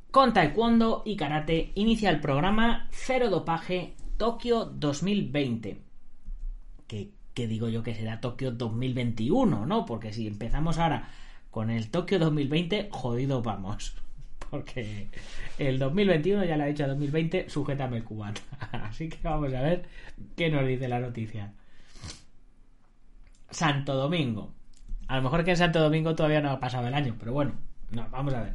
[0.09, 5.81] Con Taekwondo y Karate inicia el programa Cero Dopaje Tokio 2020.
[6.87, 9.85] Que, digo yo que será Tokio 2021, ¿no?
[9.85, 11.09] Porque si empezamos ahora
[11.49, 13.95] con el Tokio 2020, jodido vamos.
[14.49, 15.09] Porque
[15.59, 18.41] el 2021 ya lo ha dicho 2020, sujétame el cubata.
[18.71, 19.87] Así que vamos a ver
[20.35, 21.53] qué nos dice la noticia.
[23.49, 24.60] Santo Domingo.
[25.11, 27.51] A lo mejor que en Santo Domingo todavía no ha pasado el año, pero bueno,
[27.91, 28.53] no, vamos a ver.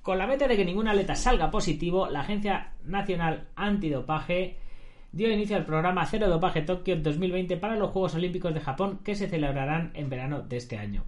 [0.00, 4.56] Con la meta de que ningún atleta salga positivo, la Agencia Nacional Antidopaje
[5.12, 9.14] dio inicio al programa Cero Dopaje Tokio 2020 para los Juegos Olímpicos de Japón que
[9.14, 11.04] se celebrarán en verano de este año.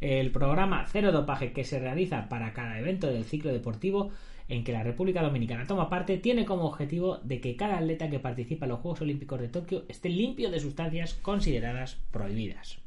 [0.00, 4.12] El programa Cero Dopaje que se realiza para cada evento del ciclo deportivo
[4.48, 8.18] en que la República Dominicana toma parte tiene como objetivo de que cada atleta que
[8.18, 12.82] participa en los Juegos Olímpicos de Tokio esté limpio de sustancias consideradas prohibidas.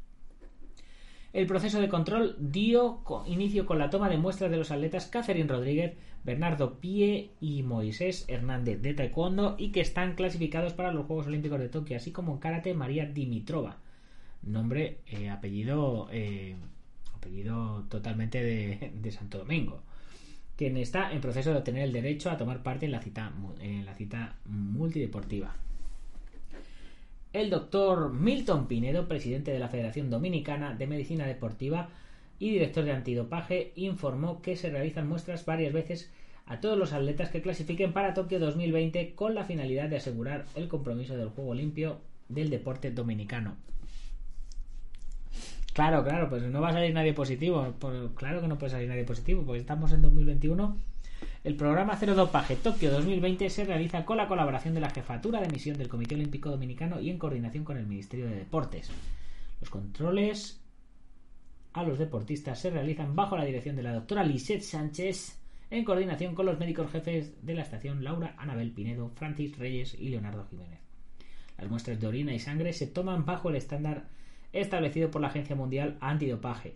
[1.34, 5.48] El proceso de control dio inicio con la toma de muestras de los atletas Catherine
[5.48, 11.26] Rodríguez, Bernardo Pie y Moisés Hernández de Taekwondo y que están clasificados para los Juegos
[11.26, 13.76] Olímpicos de Tokio, así como en Karate María Dimitrova,
[14.42, 16.56] nombre, eh, apellido, eh,
[17.14, 19.82] apellido totalmente de, de, Santo Domingo,
[20.56, 23.84] quien está en proceso de obtener el derecho a tomar parte en la cita, en
[23.84, 25.54] la cita multideportiva.
[27.32, 31.90] El doctor Milton Pinedo, presidente de la Federación Dominicana de Medicina Deportiva
[32.38, 36.10] y director de antidopaje, informó que se realizan muestras varias veces
[36.46, 40.68] a todos los atletas que clasifiquen para Tokio 2020 con la finalidad de asegurar el
[40.68, 43.56] compromiso del juego limpio del deporte dominicano.
[45.74, 47.74] Claro, claro, pues no va a salir nadie positivo.
[47.78, 50.76] Pues claro que no puede salir nadie positivo, porque estamos en 2021
[51.44, 55.48] el programa Cero Dopaje Tokio 2020 se realiza con la colaboración de la Jefatura de
[55.48, 58.90] Misión del Comité Olímpico Dominicano y en coordinación con el Ministerio de Deportes.
[59.60, 60.60] Los controles
[61.72, 65.38] a los deportistas se realizan bajo la dirección de la doctora Lisette Sánchez
[65.70, 70.08] en coordinación con los médicos jefes de la estación Laura Anabel Pinedo, Francis Reyes y
[70.08, 70.80] Leonardo Jiménez.
[71.56, 74.08] Las muestras de orina y sangre se toman bajo el estándar
[74.52, 76.74] establecido por la Agencia Mundial Antidopaje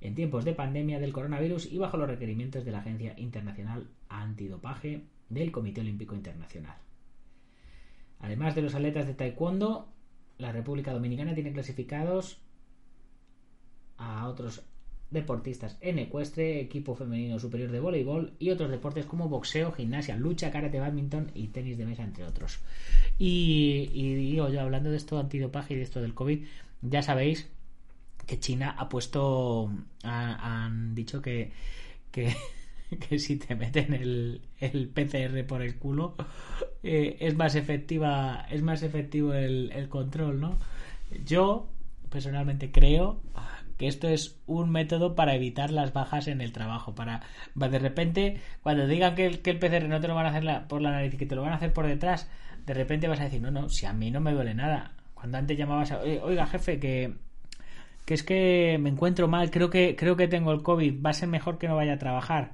[0.00, 5.04] en tiempos de pandemia del coronavirus y bajo los requerimientos de la Agencia Internacional Antidopaje
[5.28, 6.76] del Comité Olímpico Internacional.
[8.18, 9.88] Además de los atletas de taekwondo,
[10.38, 12.38] la República Dominicana tiene clasificados
[13.96, 14.64] a otros
[15.10, 20.50] deportistas en ecuestre, equipo femenino superior de voleibol y otros deportes como boxeo, gimnasia, lucha,
[20.52, 22.60] karate, badminton y tenis de mesa, entre otros.
[23.18, 26.44] Y, y digo yo, hablando de esto antidopaje y de esto del COVID,
[26.82, 27.50] ya sabéis
[28.30, 29.68] que China ha puesto,
[30.04, 31.50] han dicho que,
[32.12, 36.14] que, si te meten el, el PCR por el culo
[36.84, 40.60] eh, es más efectiva, es más efectivo el, el control, ¿no?
[41.24, 41.66] Yo
[42.08, 43.20] personalmente creo
[43.76, 46.94] que esto es un método para evitar las bajas en el trabajo.
[46.94, 47.22] Para
[47.56, 50.68] de repente, cuando digan que el, que el PCR no te lo van a hacer
[50.68, 52.30] por la nariz y que te lo van a hacer por detrás,
[52.64, 54.92] de repente vas a decir, no, no, si a mí no me duele nada.
[55.14, 57.16] Cuando antes llamabas a, oiga jefe, que
[58.04, 61.14] que es que me encuentro mal, creo que, creo que tengo el COVID, va a
[61.14, 62.52] ser mejor que no vaya a trabajar.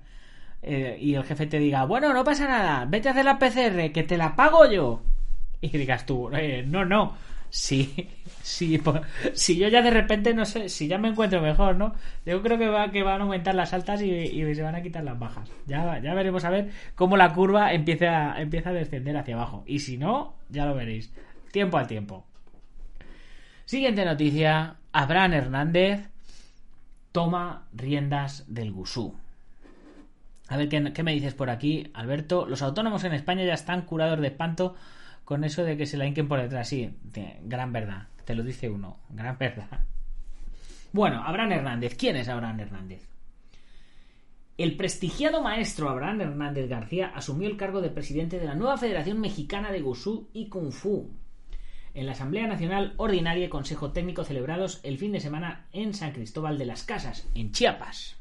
[0.62, 3.92] Eh, y el jefe te diga, bueno, no pasa nada, vete a hacer la PCR,
[3.92, 5.02] que te la pago yo.
[5.60, 7.14] Y digas tú, eh, no, no,
[7.50, 8.08] sí,
[8.42, 8.80] sí,
[9.32, 11.94] si yo ya de repente no sé, si ya me encuentro mejor, ¿no?
[12.24, 15.04] Yo creo que, va, que van a aumentar las altas y, se van a quitar
[15.04, 15.50] las bajas.
[15.66, 19.64] Ya, ya veremos a ver cómo la curva empieza, empieza a descender hacia abajo.
[19.66, 21.12] Y si no, ya lo veréis.
[21.52, 22.26] Tiempo al tiempo.
[23.66, 24.76] Siguiente noticia.
[24.92, 26.08] Abraham Hernández
[27.10, 29.12] toma riendas del Gusú.
[30.46, 32.46] A ver ¿qué, me dices por aquí, Alberto.
[32.46, 34.76] Los autónomos en España ya están curados de espanto
[35.24, 36.68] con eso de que se la hinquen por detrás.
[36.68, 36.94] Sí,
[37.42, 38.06] gran verdad.
[38.24, 39.00] Te lo dice uno.
[39.10, 39.80] Gran verdad.
[40.92, 41.96] Bueno, Abraham Hernández.
[41.96, 43.08] ¿Quién es Abraham Hernández?
[44.56, 49.20] El prestigiado maestro Abraham Hernández García asumió el cargo de presidente de la nueva Federación
[49.20, 51.10] Mexicana de Gusú y Kung Fu
[51.96, 56.12] en la Asamblea Nacional Ordinaria y Consejo Técnico celebrados el fin de semana en San
[56.12, 58.18] Cristóbal de las Casas, en Chiapas.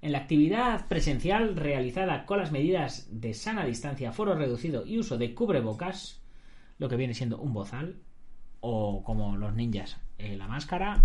[0.00, 5.18] En la actividad presencial realizada con las medidas de sana distancia, foro reducido y uso
[5.18, 6.22] de cubrebocas,
[6.78, 7.96] lo que viene siendo un bozal,
[8.60, 11.04] o como los ninjas, eh, la máscara,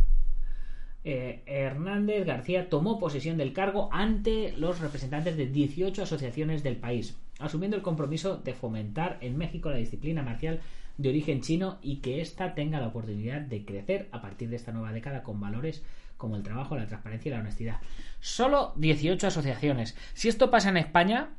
[1.04, 7.18] eh, Hernández García tomó posesión del cargo ante los representantes de 18 asociaciones del país,
[7.40, 10.62] asumiendo el compromiso de fomentar en México la disciplina marcial
[10.98, 14.72] de origen chino y que ésta tenga la oportunidad de crecer a partir de esta
[14.72, 15.84] nueva década con valores
[16.18, 17.80] como el trabajo, la transparencia y la honestidad.
[18.20, 19.96] Solo 18 asociaciones.
[20.14, 21.30] Si esto pasa en España,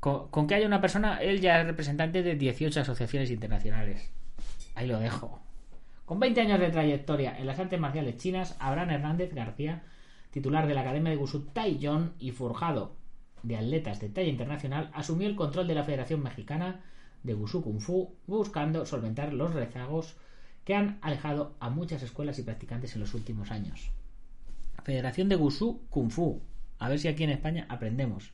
[0.00, 4.10] con, que haya una persona, él ya es representante de 18 asociaciones internacionales.
[4.74, 5.40] Ahí lo dejo.
[6.04, 9.82] Con 20 años de trayectoria en las artes marciales chinas, Abraham Hernández García,
[10.30, 12.92] titular de la Academia de Wushu Taiyon y forjado
[13.42, 16.80] de atletas de talla internacional, asumió el control de la Federación Mexicana
[17.22, 20.16] de Wushu Kung Fu, buscando solventar los rezagos
[20.64, 23.90] que han alejado a muchas escuelas y practicantes en los últimos años.
[24.84, 26.40] Federación de Wushu Kung Fu.
[26.78, 28.32] A ver si aquí en España aprendemos.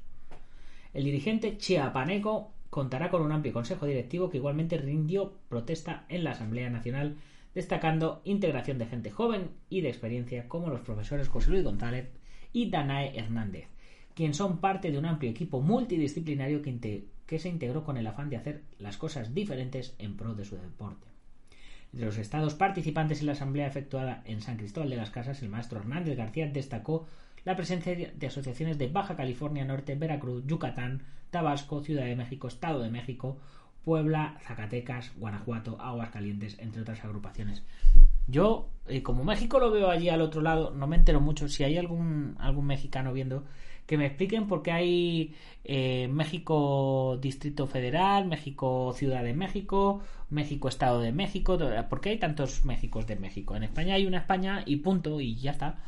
[0.93, 6.33] El dirigente chiapaneco contará con un amplio consejo directivo que igualmente rindió protesta en la
[6.33, 7.17] Asamblea Nacional
[7.55, 12.09] destacando integración de gente joven y de experiencia como los profesores José Luis González
[12.53, 13.69] y Danae Hernández,
[14.15, 18.37] quien son parte de un amplio equipo multidisciplinario que, se integró con el afán de
[18.37, 21.07] hacer las cosas diferentes en pro de su deporte.
[21.93, 25.49] Entre los estados participantes en la asamblea efectuada en San Cristóbal de las Casas, el
[25.49, 27.07] maestro Hernández García destacó
[27.45, 32.83] la presencia de asociaciones de Baja California Norte, Veracruz, Yucatán, Tabasco, Ciudad de México, Estado
[32.83, 33.39] de México,
[33.85, 37.65] Puebla, Zacatecas, Guanajuato, Aguascalientes, entre otras agrupaciones.
[38.29, 41.49] Yo, eh, como México lo veo allí al otro lado, no me entero mucho.
[41.49, 43.45] Si hay algún, algún mexicano viendo,
[43.87, 50.69] que me expliquen por qué hay eh, México Distrito Federal, México Ciudad de México, México
[50.69, 53.57] Estado de México, por qué hay tantos Méxicos de México.
[53.57, 55.79] En España hay una España y punto, y ya está.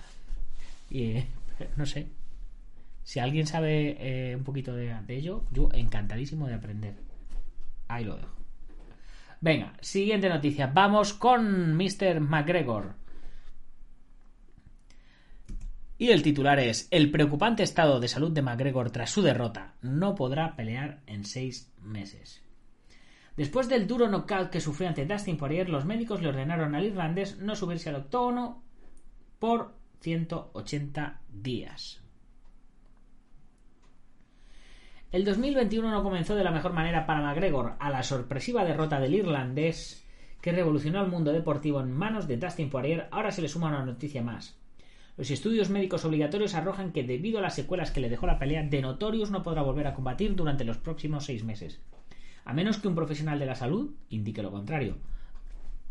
[0.90, 1.24] Y,
[1.76, 2.09] no sé.
[3.02, 6.94] Si alguien sabe un poquito de ello, yo encantadísimo de aprender.
[7.88, 8.35] Ahí lo dejo.
[9.44, 10.68] Venga, siguiente noticia.
[10.68, 12.18] Vamos con Mr.
[12.20, 12.94] McGregor.
[15.96, 19.74] Y el titular es: El preocupante estado de salud de McGregor tras su derrota.
[19.80, 22.42] No podrá pelear en seis meses.
[23.37, 27.38] Después del duro knockout que sufrió ante Dustin Poirier, los médicos le ordenaron al irlandés
[27.38, 28.62] no subirse al octógono
[29.38, 32.00] por 180 días.
[35.11, 39.14] El 2021 no comenzó de la mejor manera para McGregor a la sorpresiva derrota del
[39.14, 40.04] irlandés
[40.40, 43.09] que revolucionó el mundo deportivo en manos de Dustin Poirier.
[43.11, 44.59] Ahora se le suma una noticia más.
[45.16, 48.64] Los estudios médicos obligatorios arrojan que debido a las secuelas que le dejó la pelea,
[48.64, 51.81] de Notorious no podrá volver a combatir durante los próximos seis meses.
[52.44, 54.98] A menos que un profesional de la salud indique lo contrario.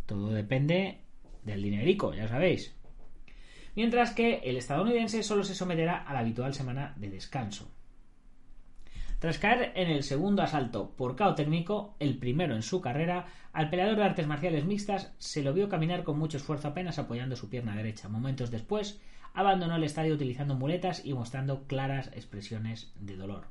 [0.05, 0.99] Todo depende
[1.43, 2.75] del dinerico, ya sabéis.
[3.75, 7.71] Mientras que el estadounidense solo se someterá a la habitual semana de descanso.
[9.19, 13.69] Tras caer en el segundo asalto por cao técnico, el primero en su carrera, al
[13.69, 17.47] peleador de artes marciales mixtas se lo vio caminar con mucho esfuerzo apenas apoyando su
[17.49, 18.09] pierna derecha.
[18.09, 18.99] Momentos después,
[19.33, 23.45] abandonó el estadio utilizando muletas y mostrando claras expresiones de dolor.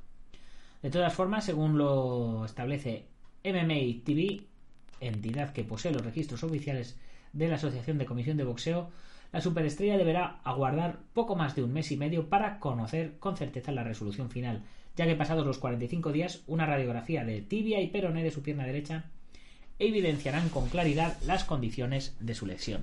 [0.82, 3.06] De todas formas, según lo establece
[3.44, 4.42] MMA TV,
[5.00, 6.98] entidad que posee los registros oficiales
[7.32, 8.90] de la Asociación de Comisión de Boxeo,
[9.32, 13.72] la superestrella deberá aguardar poco más de un mes y medio para conocer con certeza
[13.72, 14.62] la resolución final,
[14.94, 18.66] ya que pasados los 45 días una radiografía de tibia y peroné de su pierna
[18.66, 19.04] derecha
[19.78, 22.82] evidenciarán con claridad las condiciones de su lesión.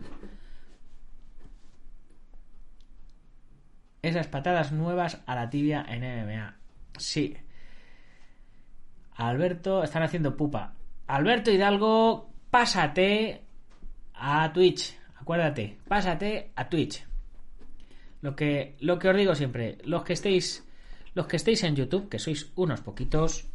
[4.01, 6.55] Esas patadas nuevas a la tibia en MMA.
[6.97, 7.35] Sí.
[9.15, 10.73] Alberto, están haciendo pupa.
[11.07, 13.41] Alberto Hidalgo, pásate
[14.13, 14.97] a Twitch.
[15.17, 17.05] Acuérdate, pásate a Twitch.
[18.21, 20.65] Lo que, lo que os digo siempre, los que estéis
[21.19, 23.45] los que estéis en YouTube, que sois unos poquitos,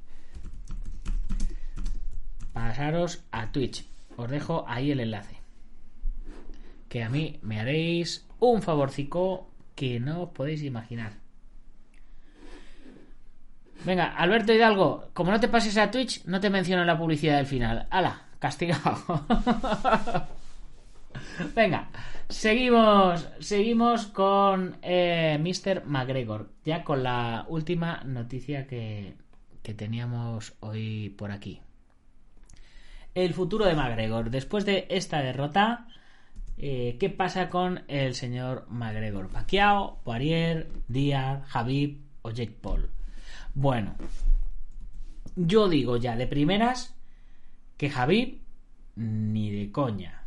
[2.53, 3.87] pasaros a Twitch.
[4.17, 5.41] Os dejo ahí el enlace.
[6.89, 11.13] Que a mí me haréis un favorcico que no os podéis imaginar.
[13.85, 17.47] Venga, Alberto Hidalgo, como no te pases a Twitch, no te menciono la publicidad del
[17.47, 17.87] final.
[17.91, 18.23] ¡Hala!
[18.39, 19.27] Castigado.
[21.55, 21.89] Venga,
[22.29, 25.85] seguimos, seguimos con eh, Mr.
[25.87, 29.15] McGregor, ya con la última noticia que,
[29.63, 31.61] que teníamos hoy por aquí.
[33.15, 34.31] el futuro de McGregor.
[34.31, 35.87] Después de esta derrota,
[36.57, 39.29] eh, ¿qué pasa con el señor McGregor?
[39.29, 42.91] Pacquiao, Poirier, Díaz, Javib o Jake Paul.
[43.55, 43.95] Bueno,
[45.37, 46.95] yo digo ya de primeras
[47.77, 48.41] que Javib
[48.97, 50.23] ni de coña.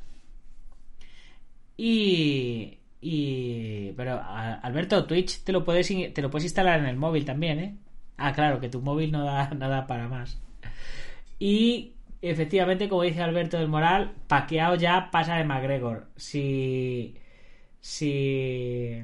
[1.78, 7.24] Y, y pero Alberto, Twitch te lo puedes te lo puedes instalar en el móvil
[7.26, 7.78] también, ¿eh?
[8.18, 10.40] Ah, claro, que tu móvil no da nada para más.
[11.40, 11.94] Y
[12.30, 16.08] efectivamente, como dice Alberto del Moral, Paqueado ya pasa de McGregor.
[16.16, 17.16] Si.
[17.80, 19.02] Si.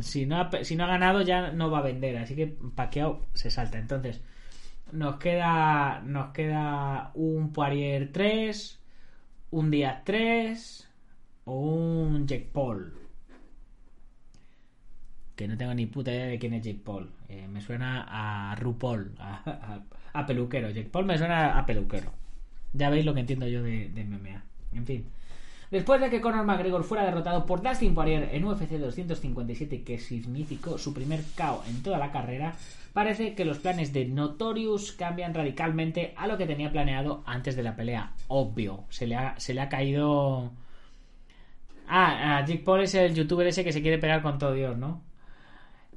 [0.00, 2.16] Si no, ha, si no ha ganado, ya no va a vender.
[2.18, 3.78] Así que Paqueado se salta.
[3.78, 4.20] Entonces,
[4.92, 6.00] nos queda.
[6.04, 8.80] Nos queda un Poirier 3,
[9.50, 10.88] un Díaz 3
[11.44, 13.07] o un Jack Paul.
[15.38, 17.12] Que no tengo ni puta idea de quién es Jake Paul.
[17.28, 20.68] Eh, me suena a RuPaul, a, peluquero.
[20.70, 22.10] Jake Paul me suena a peluquero.
[22.72, 24.42] Ya veis lo que entiendo yo de, MMA.
[24.72, 25.06] En fin.
[25.70, 30.76] Después de que Conor McGregor fuera derrotado por Dustin Poirier en UFC 257, que significó
[30.76, 32.54] su primer KO en toda la carrera,
[32.92, 37.62] parece que los planes de Notorious cambian radicalmente a lo que tenía planeado antes de
[37.62, 38.12] la pelea.
[38.26, 40.50] Obvio, se le ha, se le ha caído...
[41.86, 45.06] Ah, Jake Paul es el youtuber ese que se quiere pegar con todo Dios, ¿no?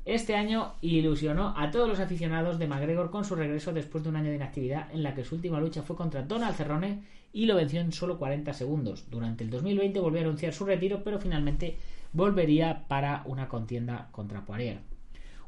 [0.06, 4.16] Este año ilusionó a todos los aficionados de McGregor con su regreso después de un
[4.16, 7.56] año de inactividad en la que su última lucha fue contra Donald Cerrone y lo
[7.56, 9.06] venció en solo 40 segundos.
[9.12, 11.78] Durante el 2020 volvió a anunciar su retiro, pero finalmente
[12.14, 14.80] volvería para una contienda contra Poirier.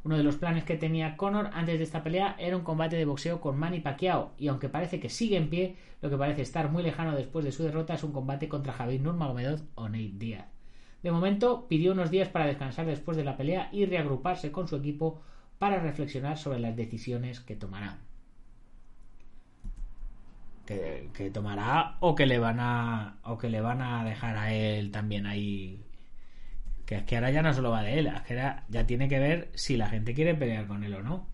[0.04, 3.06] Uno de los planes que tenía Conor antes de esta pelea era un combate de
[3.06, 6.70] boxeo con Manny Pacquiao, y aunque parece que sigue en pie, lo que parece estar
[6.70, 10.53] muy lejano después de su derrota es un combate contra Javier Nurmagomedov o Nate Diaz.
[11.04, 14.78] De momento, pidió unos días para descansar después de la pelea y reagruparse con su
[14.78, 15.22] equipo
[15.60, 18.00] para reflexionar sobre las decisiones que tomará.
[20.66, 24.92] Que, tomará o que le van a o que le van a dejar a él
[24.92, 25.84] también ahí
[26.86, 29.10] que es que ahora ya no solo va de él, es que ahora ya tiene
[29.10, 31.28] que ver si la gente quiere pelear con él o no.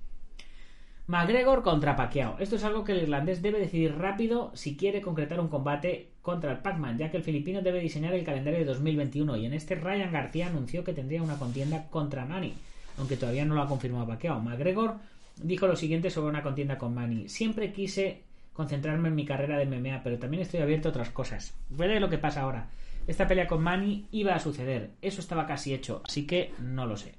[1.07, 2.37] McGregor contra Pacquiao.
[2.39, 6.51] Esto es algo que el irlandés debe decidir rápido si quiere concretar un combate contra
[6.51, 9.75] el Pac-Man, ya que el filipino debe diseñar el calendario de 2021 y en este
[9.75, 12.53] Ryan García anunció que tendría una contienda contra Manny,
[12.97, 14.39] aunque todavía no lo ha confirmado Pacquiao.
[14.39, 14.95] McGregor
[15.41, 17.29] dijo lo siguiente sobre una contienda con Manny.
[17.29, 18.21] Siempre quise
[18.53, 21.55] concentrarme en mi carrera de MMA, pero también estoy abierto a otras cosas.
[21.69, 22.67] Veré lo que pasa ahora.
[23.07, 26.97] Esta pelea con Manny iba a suceder, eso estaba casi hecho, así que no lo
[26.97, 27.15] sé.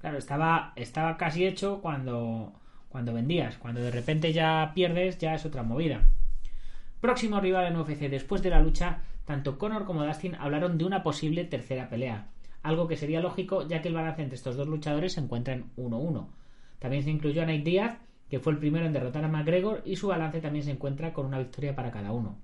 [0.00, 2.52] Claro, estaba, estaba casi hecho cuando
[2.92, 3.56] cuando vendías.
[3.56, 6.04] Cuando de repente ya pierdes, ya es otra movida.
[7.02, 8.08] Próximo rival en UFC.
[8.08, 12.28] Después de la lucha, tanto Conor como Dustin hablaron de una posible tercera pelea.
[12.62, 15.64] Algo que sería lógico, ya que el balance entre estos dos luchadores se encuentra en
[15.76, 16.28] 1-1.
[16.78, 17.98] También se incluyó a Nate Diaz,
[18.30, 21.26] que fue el primero en derrotar a McGregor, y su balance también se encuentra con
[21.26, 22.38] una victoria para cada uno.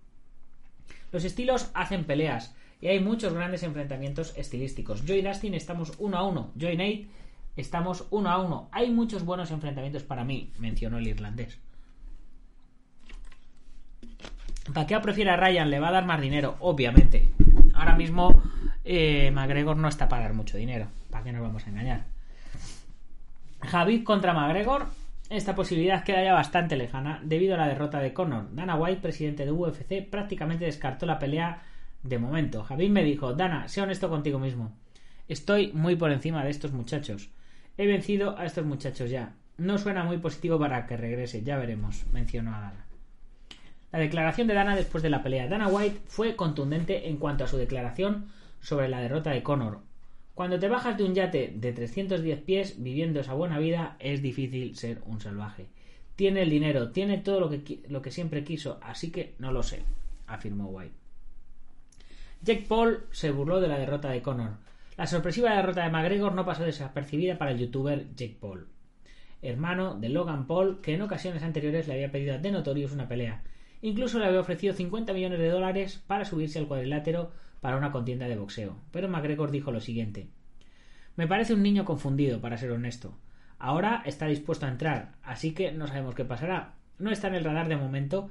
[1.12, 5.04] Los estilos hacen peleas, y hay muchos grandes enfrentamientos estilísticos.
[5.04, 6.50] Yo y Dustin estamos 1-1.
[6.56, 7.06] Yo y Nate
[7.54, 8.68] Estamos uno a uno.
[8.70, 11.58] Hay muchos buenos enfrentamientos para mí, mencionó el irlandés.
[14.72, 17.28] Pacquiao prefiere a Ryan, le va a dar más dinero, obviamente.
[17.74, 18.42] Ahora mismo
[18.84, 20.88] eh, McGregor no está para dar mucho dinero.
[21.10, 22.04] ¿Para qué nos vamos a engañar?
[23.60, 24.86] Javid contra McGregor.
[25.30, 28.54] Esta posibilidad queda ya bastante lejana debido a la derrota de Conor.
[28.54, 31.62] Dana White, presidente de UFC, prácticamente descartó la pelea
[32.02, 32.64] de momento.
[32.64, 34.72] Javid me dijo, Dana, sé honesto contigo mismo.
[35.28, 37.28] Estoy muy por encima de estos muchachos.
[37.76, 39.34] He vencido a estos muchachos ya.
[39.58, 42.87] No suena muy positivo para que regrese, ya veremos, mencionó a Dana.
[43.90, 45.48] La declaración de Dana después de la pelea.
[45.48, 48.26] Dana White fue contundente en cuanto a su declaración
[48.60, 49.80] sobre la derrota de Conor.
[50.34, 54.76] Cuando te bajas de un yate de 310 pies viviendo esa buena vida, es difícil
[54.76, 55.66] ser un salvaje.
[56.16, 59.62] Tiene el dinero, tiene todo lo que, lo que siempre quiso, así que no lo
[59.62, 59.82] sé,
[60.26, 60.94] afirmó White.
[62.42, 64.58] Jake Paul se burló de la derrota de Conor.
[64.96, 68.68] La sorpresiva derrota de McGregor no pasó desapercibida para el youtuber Jake Paul,
[69.42, 73.42] hermano de Logan Paul, que en ocasiones anteriores le había pedido a The una pelea.
[73.80, 78.26] Incluso le había ofrecido 50 millones de dólares para subirse al cuadrilátero para una contienda
[78.28, 78.76] de boxeo.
[78.90, 80.28] Pero McGregor dijo lo siguiente:
[81.16, 83.16] Me parece un niño confundido, para ser honesto.
[83.58, 86.74] Ahora está dispuesto a entrar, así que no sabemos qué pasará.
[86.98, 88.30] No está en el radar de momento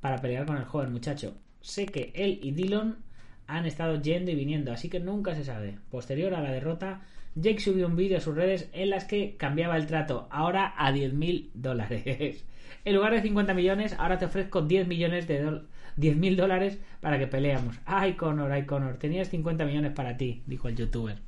[0.00, 1.36] para pelear con el joven muchacho.
[1.60, 2.98] Sé que él y Dillon
[3.46, 5.78] han estado yendo y viniendo, así que nunca se sabe.
[5.90, 7.02] Posterior a la derrota,
[7.34, 10.92] Jake subió un vídeo a sus redes en las que cambiaba el trato, ahora a
[10.92, 12.44] 10.000 dólares.
[12.84, 17.26] En lugar de 50 millones, ahora te ofrezco 10 millones de 10.000 dólares para que
[17.26, 17.78] peleamos.
[17.84, 21.18] Ay, Conor, ay, Conor, tenías 50 millones para ti, dijo el youtuber.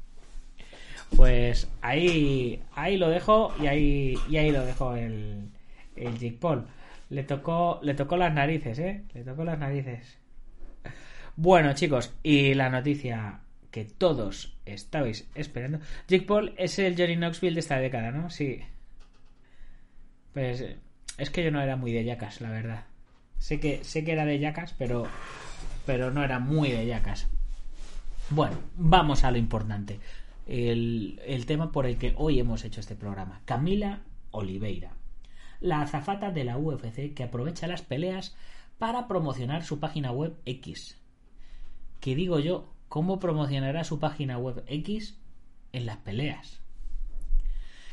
[1.17, 5.49] Pues ahí, ahí lo dejo y ahí, y ahí lo dejo el,
[5.97, 6.67] el Jake Paul.
[7.09, 9.03] Le tocó, le tocó las narices, ¿eh?
[9.13, 10.19] Le tocó las narices.
[11.35, 15.81] Bueno, chicos, y la noticia que todos estabais esperando.
[16.09, 18.31] Jake Paul es el Johnny Knoxville de esta década, ¿no?
[18.31, 18.61] Sí.
[20.33, 20.77] Pues
[21.21, 22.85] es que yo no era muy de yacas, la verdad.
[23.39, 25.07] Sé que, sé que era de yacas, pero,
[25.87, 27.29] pero no era muy de yacas.
[28.31, 30.01] Bueno, vamos a lo importante.
[30.47, 33.41] El, el tema por el que hoy hemos hecho este programa.
[33.45, 34.01] Camila
[34.31, 34.93] Oliveira
[35.61, 38.35] la azafata de la UFC que aprovecha las peleas
[38.79, 40.99] para promocionar su página web X.
[42.01, 42.73] ¿Qué digo yo?
[42.89, 45.19] ¿Cómo promocionará su página web X
[45.73, 46.61] en las peleas?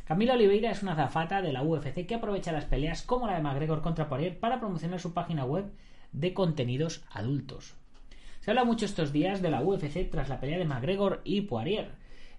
[0.08, 3.42] Camila Oliveira es una azafata de la UFC que aprovecha las peleas como la de
[3.42, 5.66] McGregor contra Poirier para promocionar su página web
[6.14, 7.76] de contenidos adultos.
[8.40, 11.92] Se habla mucho estos días de la UFC tras la pelea de McGregor y Poirier.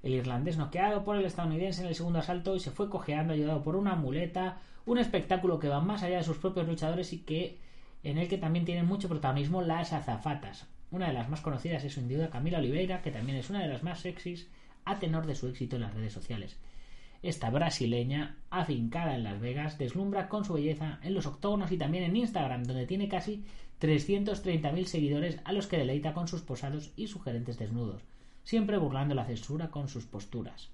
[0.03, 3.63] El irlandés noqueado por el estadounidense en el segundo asalto y se fue cojeando ayudado
[3.63, 7.59] por una muleta un espectáculo que va más allá de sus propios luchadores y que
[8.03, 10.67] en el que también tienen mucho protagonismo las azafatas.
[10.91, 13.69] Una de las más conocidas es sin duda Camila Oliveira, que también es una de
[13.69, 14.49] las más sexys
[14.87, 16.57] a tenor de su éxito en las redes sociales.
[17.23, 22.05] Esta brasileña, afincada en Las Vegas, deslumbra con su belleza en los octógonos y también
[22.05, 23.45] en Instagram, donde tiene casi
[23.81, 28.03] 330.000 seguidores a los que deleita con sus posados y sugerentes desnudos,
[28.45, 30.71] siempre burlando la censura con sus posturas.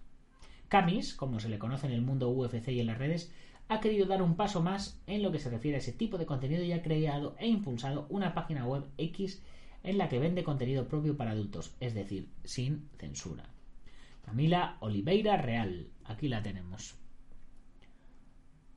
[0.69, 3.33] Camis, como se le conoce en el mundo UFC y en las redes,
[3.69, 6.27] ha querido dar un paso más en lo que se refiere a ese tipo de
[6.27, 9.43] contenido y ha creado e impulsado una página web X
[9.83, 13.54] en la que vende contenido propio para adultos, es decir, sin censura.
[14.25, 16.97] Camila Oliveira Real, aquí la tenemos.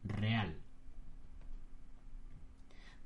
[0.03, 0.57] Real.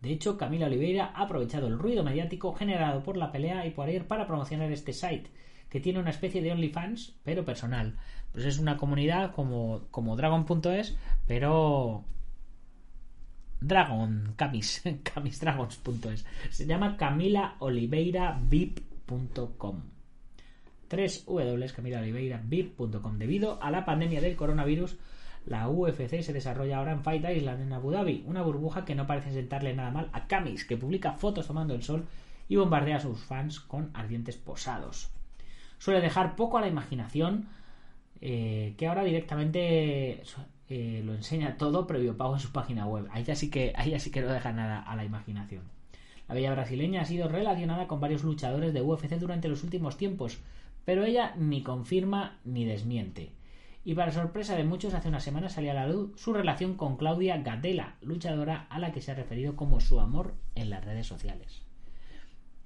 [0.01, 3.87] De hecho, Camila Oliveira ha aprovechado el ruido mediático generado por la pelea y por
[3.87, 5.29] ayer para promocionar este site,
[5.69, 7.99] que tiene una especie de OnlyFans, pero personal.
[8.31, 12.03] Pues es una comunidad como, como Dragon.es, pero
[13.59, 16.25] Dragon, Camis, camisdragons.es.
[16.49, 19.03] Se llama camilaoliveira.vip.com.
[19.05, 20.00] 3 W,
[21.73, 23.17] camilaoliveira.vip.com.
[23.17, 24.97] Debido a la pandemia del coronavirus,
[25.45, 29.07] la UFC se desarrolla ahora en Fight Island en Abu Dhabi, una burbuja que no
[29.07, 32.05] parece sentarle nada mal a Camis, que publica fotos tomando el sol
[32.47, 35.09] y bombardea a sus fans con ardientes posados.
[35.77, 37.47] Suele dejar poco a la imaginación,
[38.19, 40.21] eh, que ahora directamente
[40.69, 43.07] eh, lo enseña todo previo pago en su página web.
[43.11, 45.63] Ahí ya, que, ahí sí que no deja nada a la imaginación.
[46.27, 50.39] La bella brasileña ha sido relacionada con varios luchadores de UFC durante los últimos tiempos,
[50.85, 53.31] pero ella ni confirma ni desmiente.
[53.83, 56.97] Y para sorpresa de muchos, hace una semana salía a la luz su relación con
[56.97, 61.07] Claudia Gatela, luchadora a la que se ha referido como su amor en las redes
[61.07, 61.63] sociales.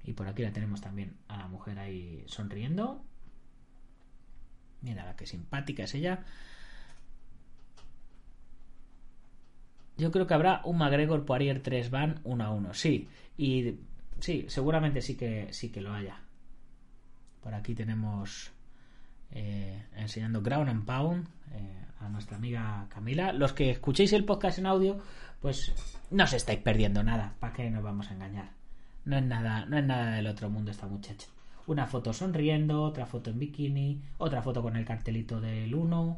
[0.04, 3.02] Y por aquí la tenemos también a la mujer ahí sonriendo.
[4.82, 6.26] Mira, la que simpática es ella.
[9.98, 12.74] Yo creo que habrá un McGregor Poirier 3 van 1 a 1.
[12.74, 13.08] Sí,
[13.38, 13.76] y
[14.20, 16.25] sí, seguramente sí que sí que lo haya.
[17.46, 18.52] Por aquí tenemos
[19.30, 23.34] eh, enseñando Ground and Pound eh, a nuestra amiga Camila.
[23.34, 24.98] Los que escuchéis el podcast en audio,
[25.42, 25.72] pues
[26.10, 27.36] no os estáis perdiendo nada.
[27.40, 28.50] ¿Para qué nos vamos a engañar?
[29.06, 31.28] No es nada, no es nada del otro mundo esta muchacha.
[31.68, 36.18] Una foto sonriendo, otra foto en bikini, otra foto con el cartelito del 1,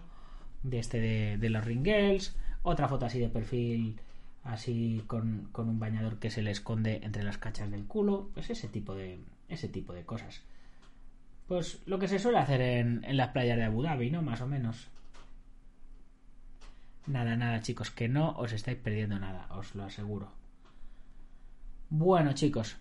[0.63, 3.99] de este de, de los Ringels otra foto así de perfil,
[4.43, 8.29] así con, un bañador que se le esconde entre las cachas del culo.
[8.33, 9.19] Pues ese tipo de,
[9.49, 10.41] ese tipo de cosas.
[11.47, 14.21] Pues lo que se suele hacer en, en las playas de Abu Dhabi, ¿no?
[14.21, 14.89] Más o menos.
[17.07, 20.29] Nada, nada, chicos, que no os estáis perdiendo nada, os lo aseguro.
[21.89, 22.75] Bueno, chicos,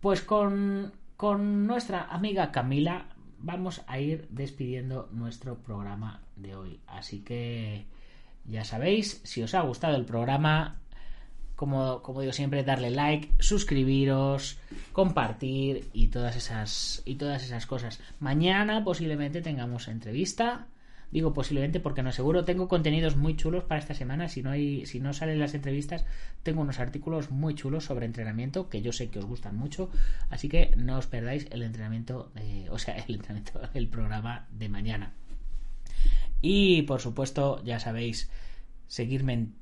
[0.00, 3.06] pues con, con nuestra amiga Camila
[3.38, 6.80] vamos a ir despidiendo nuestro programa de hoy.
[6.88, 7.86] Así que
[8.44, 10.81] ya sabéis, si os ha gustado el programa,
[11.62, 14.58] como, digo siempre, darle like, suscribiros,
[14.92, 18.00] compartir y todas esas y todas esas cosas.
[18.18, 20.66] Mañana posiblemente tengamos entrevista
[21.12, 22.46] Digo posiblemente porque no seguro.
[22.46, 24.30] Tengo contenidos muy chulos para esta semana.
[24.30, 26.06] Si no hay, si no salen las entrevistas,
[26.42, 29.90] tengo unos artículos muy chulos sobre entrenamiento que yo sé que os gustan mucho.
[30.30, 32.32] Así que no os perdáis el entrenamiento,
[32.70, 35.12] o sea, el entrenamiento, el programa de mañana.
[36.40, 38.30] Y por supuesto, ya sabéis,
[38.86, 39.54] seguirme en,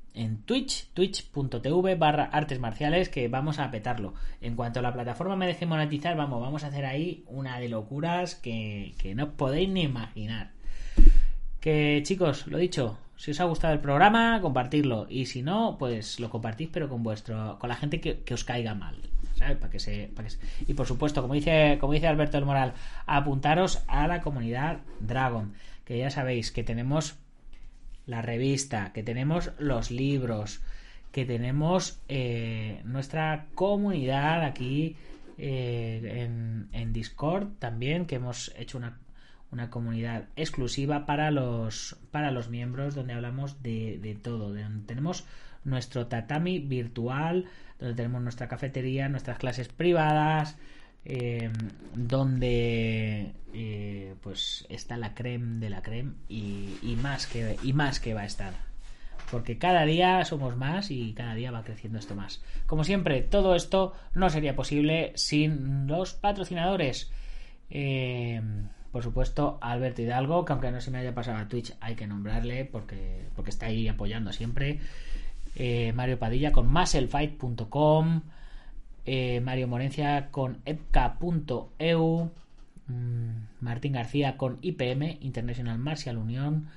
[0.45, 4.15] Twitch, twitch.tv barra artes marciales, que vamos a petarlo.
[4.41, 7.69] En cuanto a la plataforma me deje monetizar, vamos, vamos a hacer ahí una de
[7.69, 10.51] locuras que, que no podéis ni imaginar.
[11.61, 15.07] Que chicos, lo dicho, si os ha gustado el programa, compartirlo.
[15.11, 18.75] Y si no, pues lo compartís, pero con vuestro, con la gente que, os caiga
[18.75, 18.97] mal.
[19.35, 19.59] ¿sabes?
[19.59, 22.73] Para que, se, que Y por supuesto, como dice, como dice Alberto del Moral,
[23.05, 25.53] apuntaros a la comunidad Dragon.
[25.85, 27.19] Que ya sabéis que tenemos
[28.11, 30.61] la revista, que tenemos los libros,
[31.13, 34.97] que tenemos eh, nuestra comunidad aquí
[35.39, 38.99] eh, en, en, Discord también, que hemos hecho una,
[39.53, 44.53] una, comunidad exclusiva para los, para los miembros donde hablamos de, de todo.
[44.53, 45.25] donde tenemos
[45.65, 47.47] nuestro tatami virtual,
[47.79, 50.59] donde tenemos nuestra cafetería, nuestras clases privadas,
[51.05, 51.51] eh,
[51.95, 58.15] donde eh, pues está la creme de la creme y, más que y más que
[58.15, 58.53] va a estar.
[59.31, 62.43] Porque cada día somos más y cada día va creciendo esto más.
[62.67, 67.11] Como siempre todo esto no sería posible sin los patrocinadores.
[67.71, 68.41] Eh,
[68.93, 72.09] por supuesto Alberto Hidalgo que aunque no se me haya pasado a Twitch hay que
[72.09, 74.81] nombrarle porque porque está ahí apoyando siempre.
[75.57, 78.23] Eh, Mario Padilla con maselfight.com
[79.07, 82.31] eh, Mario Morencia con epca.eu,
[82.87, 83.31] mm,
[83.61, 86.69] Martín García con IPM, International Martial Unión,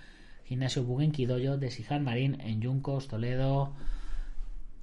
[0.46, 3.74] Gimnasio Bugenquidoyo de Sijan Marín en Yuncos, Toledo,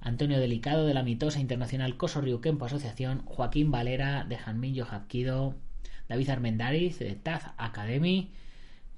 [0.01, 5.55] Antonio Delicado de la Mitosa Internacional Coso Kempo Asociación, Joaquín Valera de Janmin Hapkido,
[6.09, 8.31] David Armendariz de Taz Academy,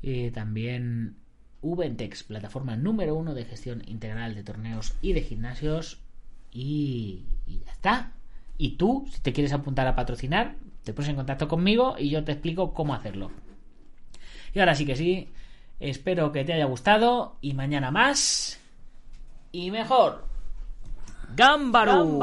[0.01, 1.17] y también
[1.61, 5.99] Ubentex, plataforma número uno de gestión integral de torneos y de gimnasios.
[6.51, 8.11] Y, y ya está.
[8.63, 10.55] Y tú, si te quieres apuntar a patrocinar,
[10.85, 13.29] te pones en contacto conmigo y yo te explico cómo hacerlo.
[14.53, 15.33] Y ahora sí que sí,
[15.81, 18.61] espero que te haya gustado y mañana más
[19.51, 20.23] y mejor.
[21.35, 22.19] ¡Gámbaro!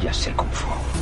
[0.00, 0.93] Ya sé cómo fue.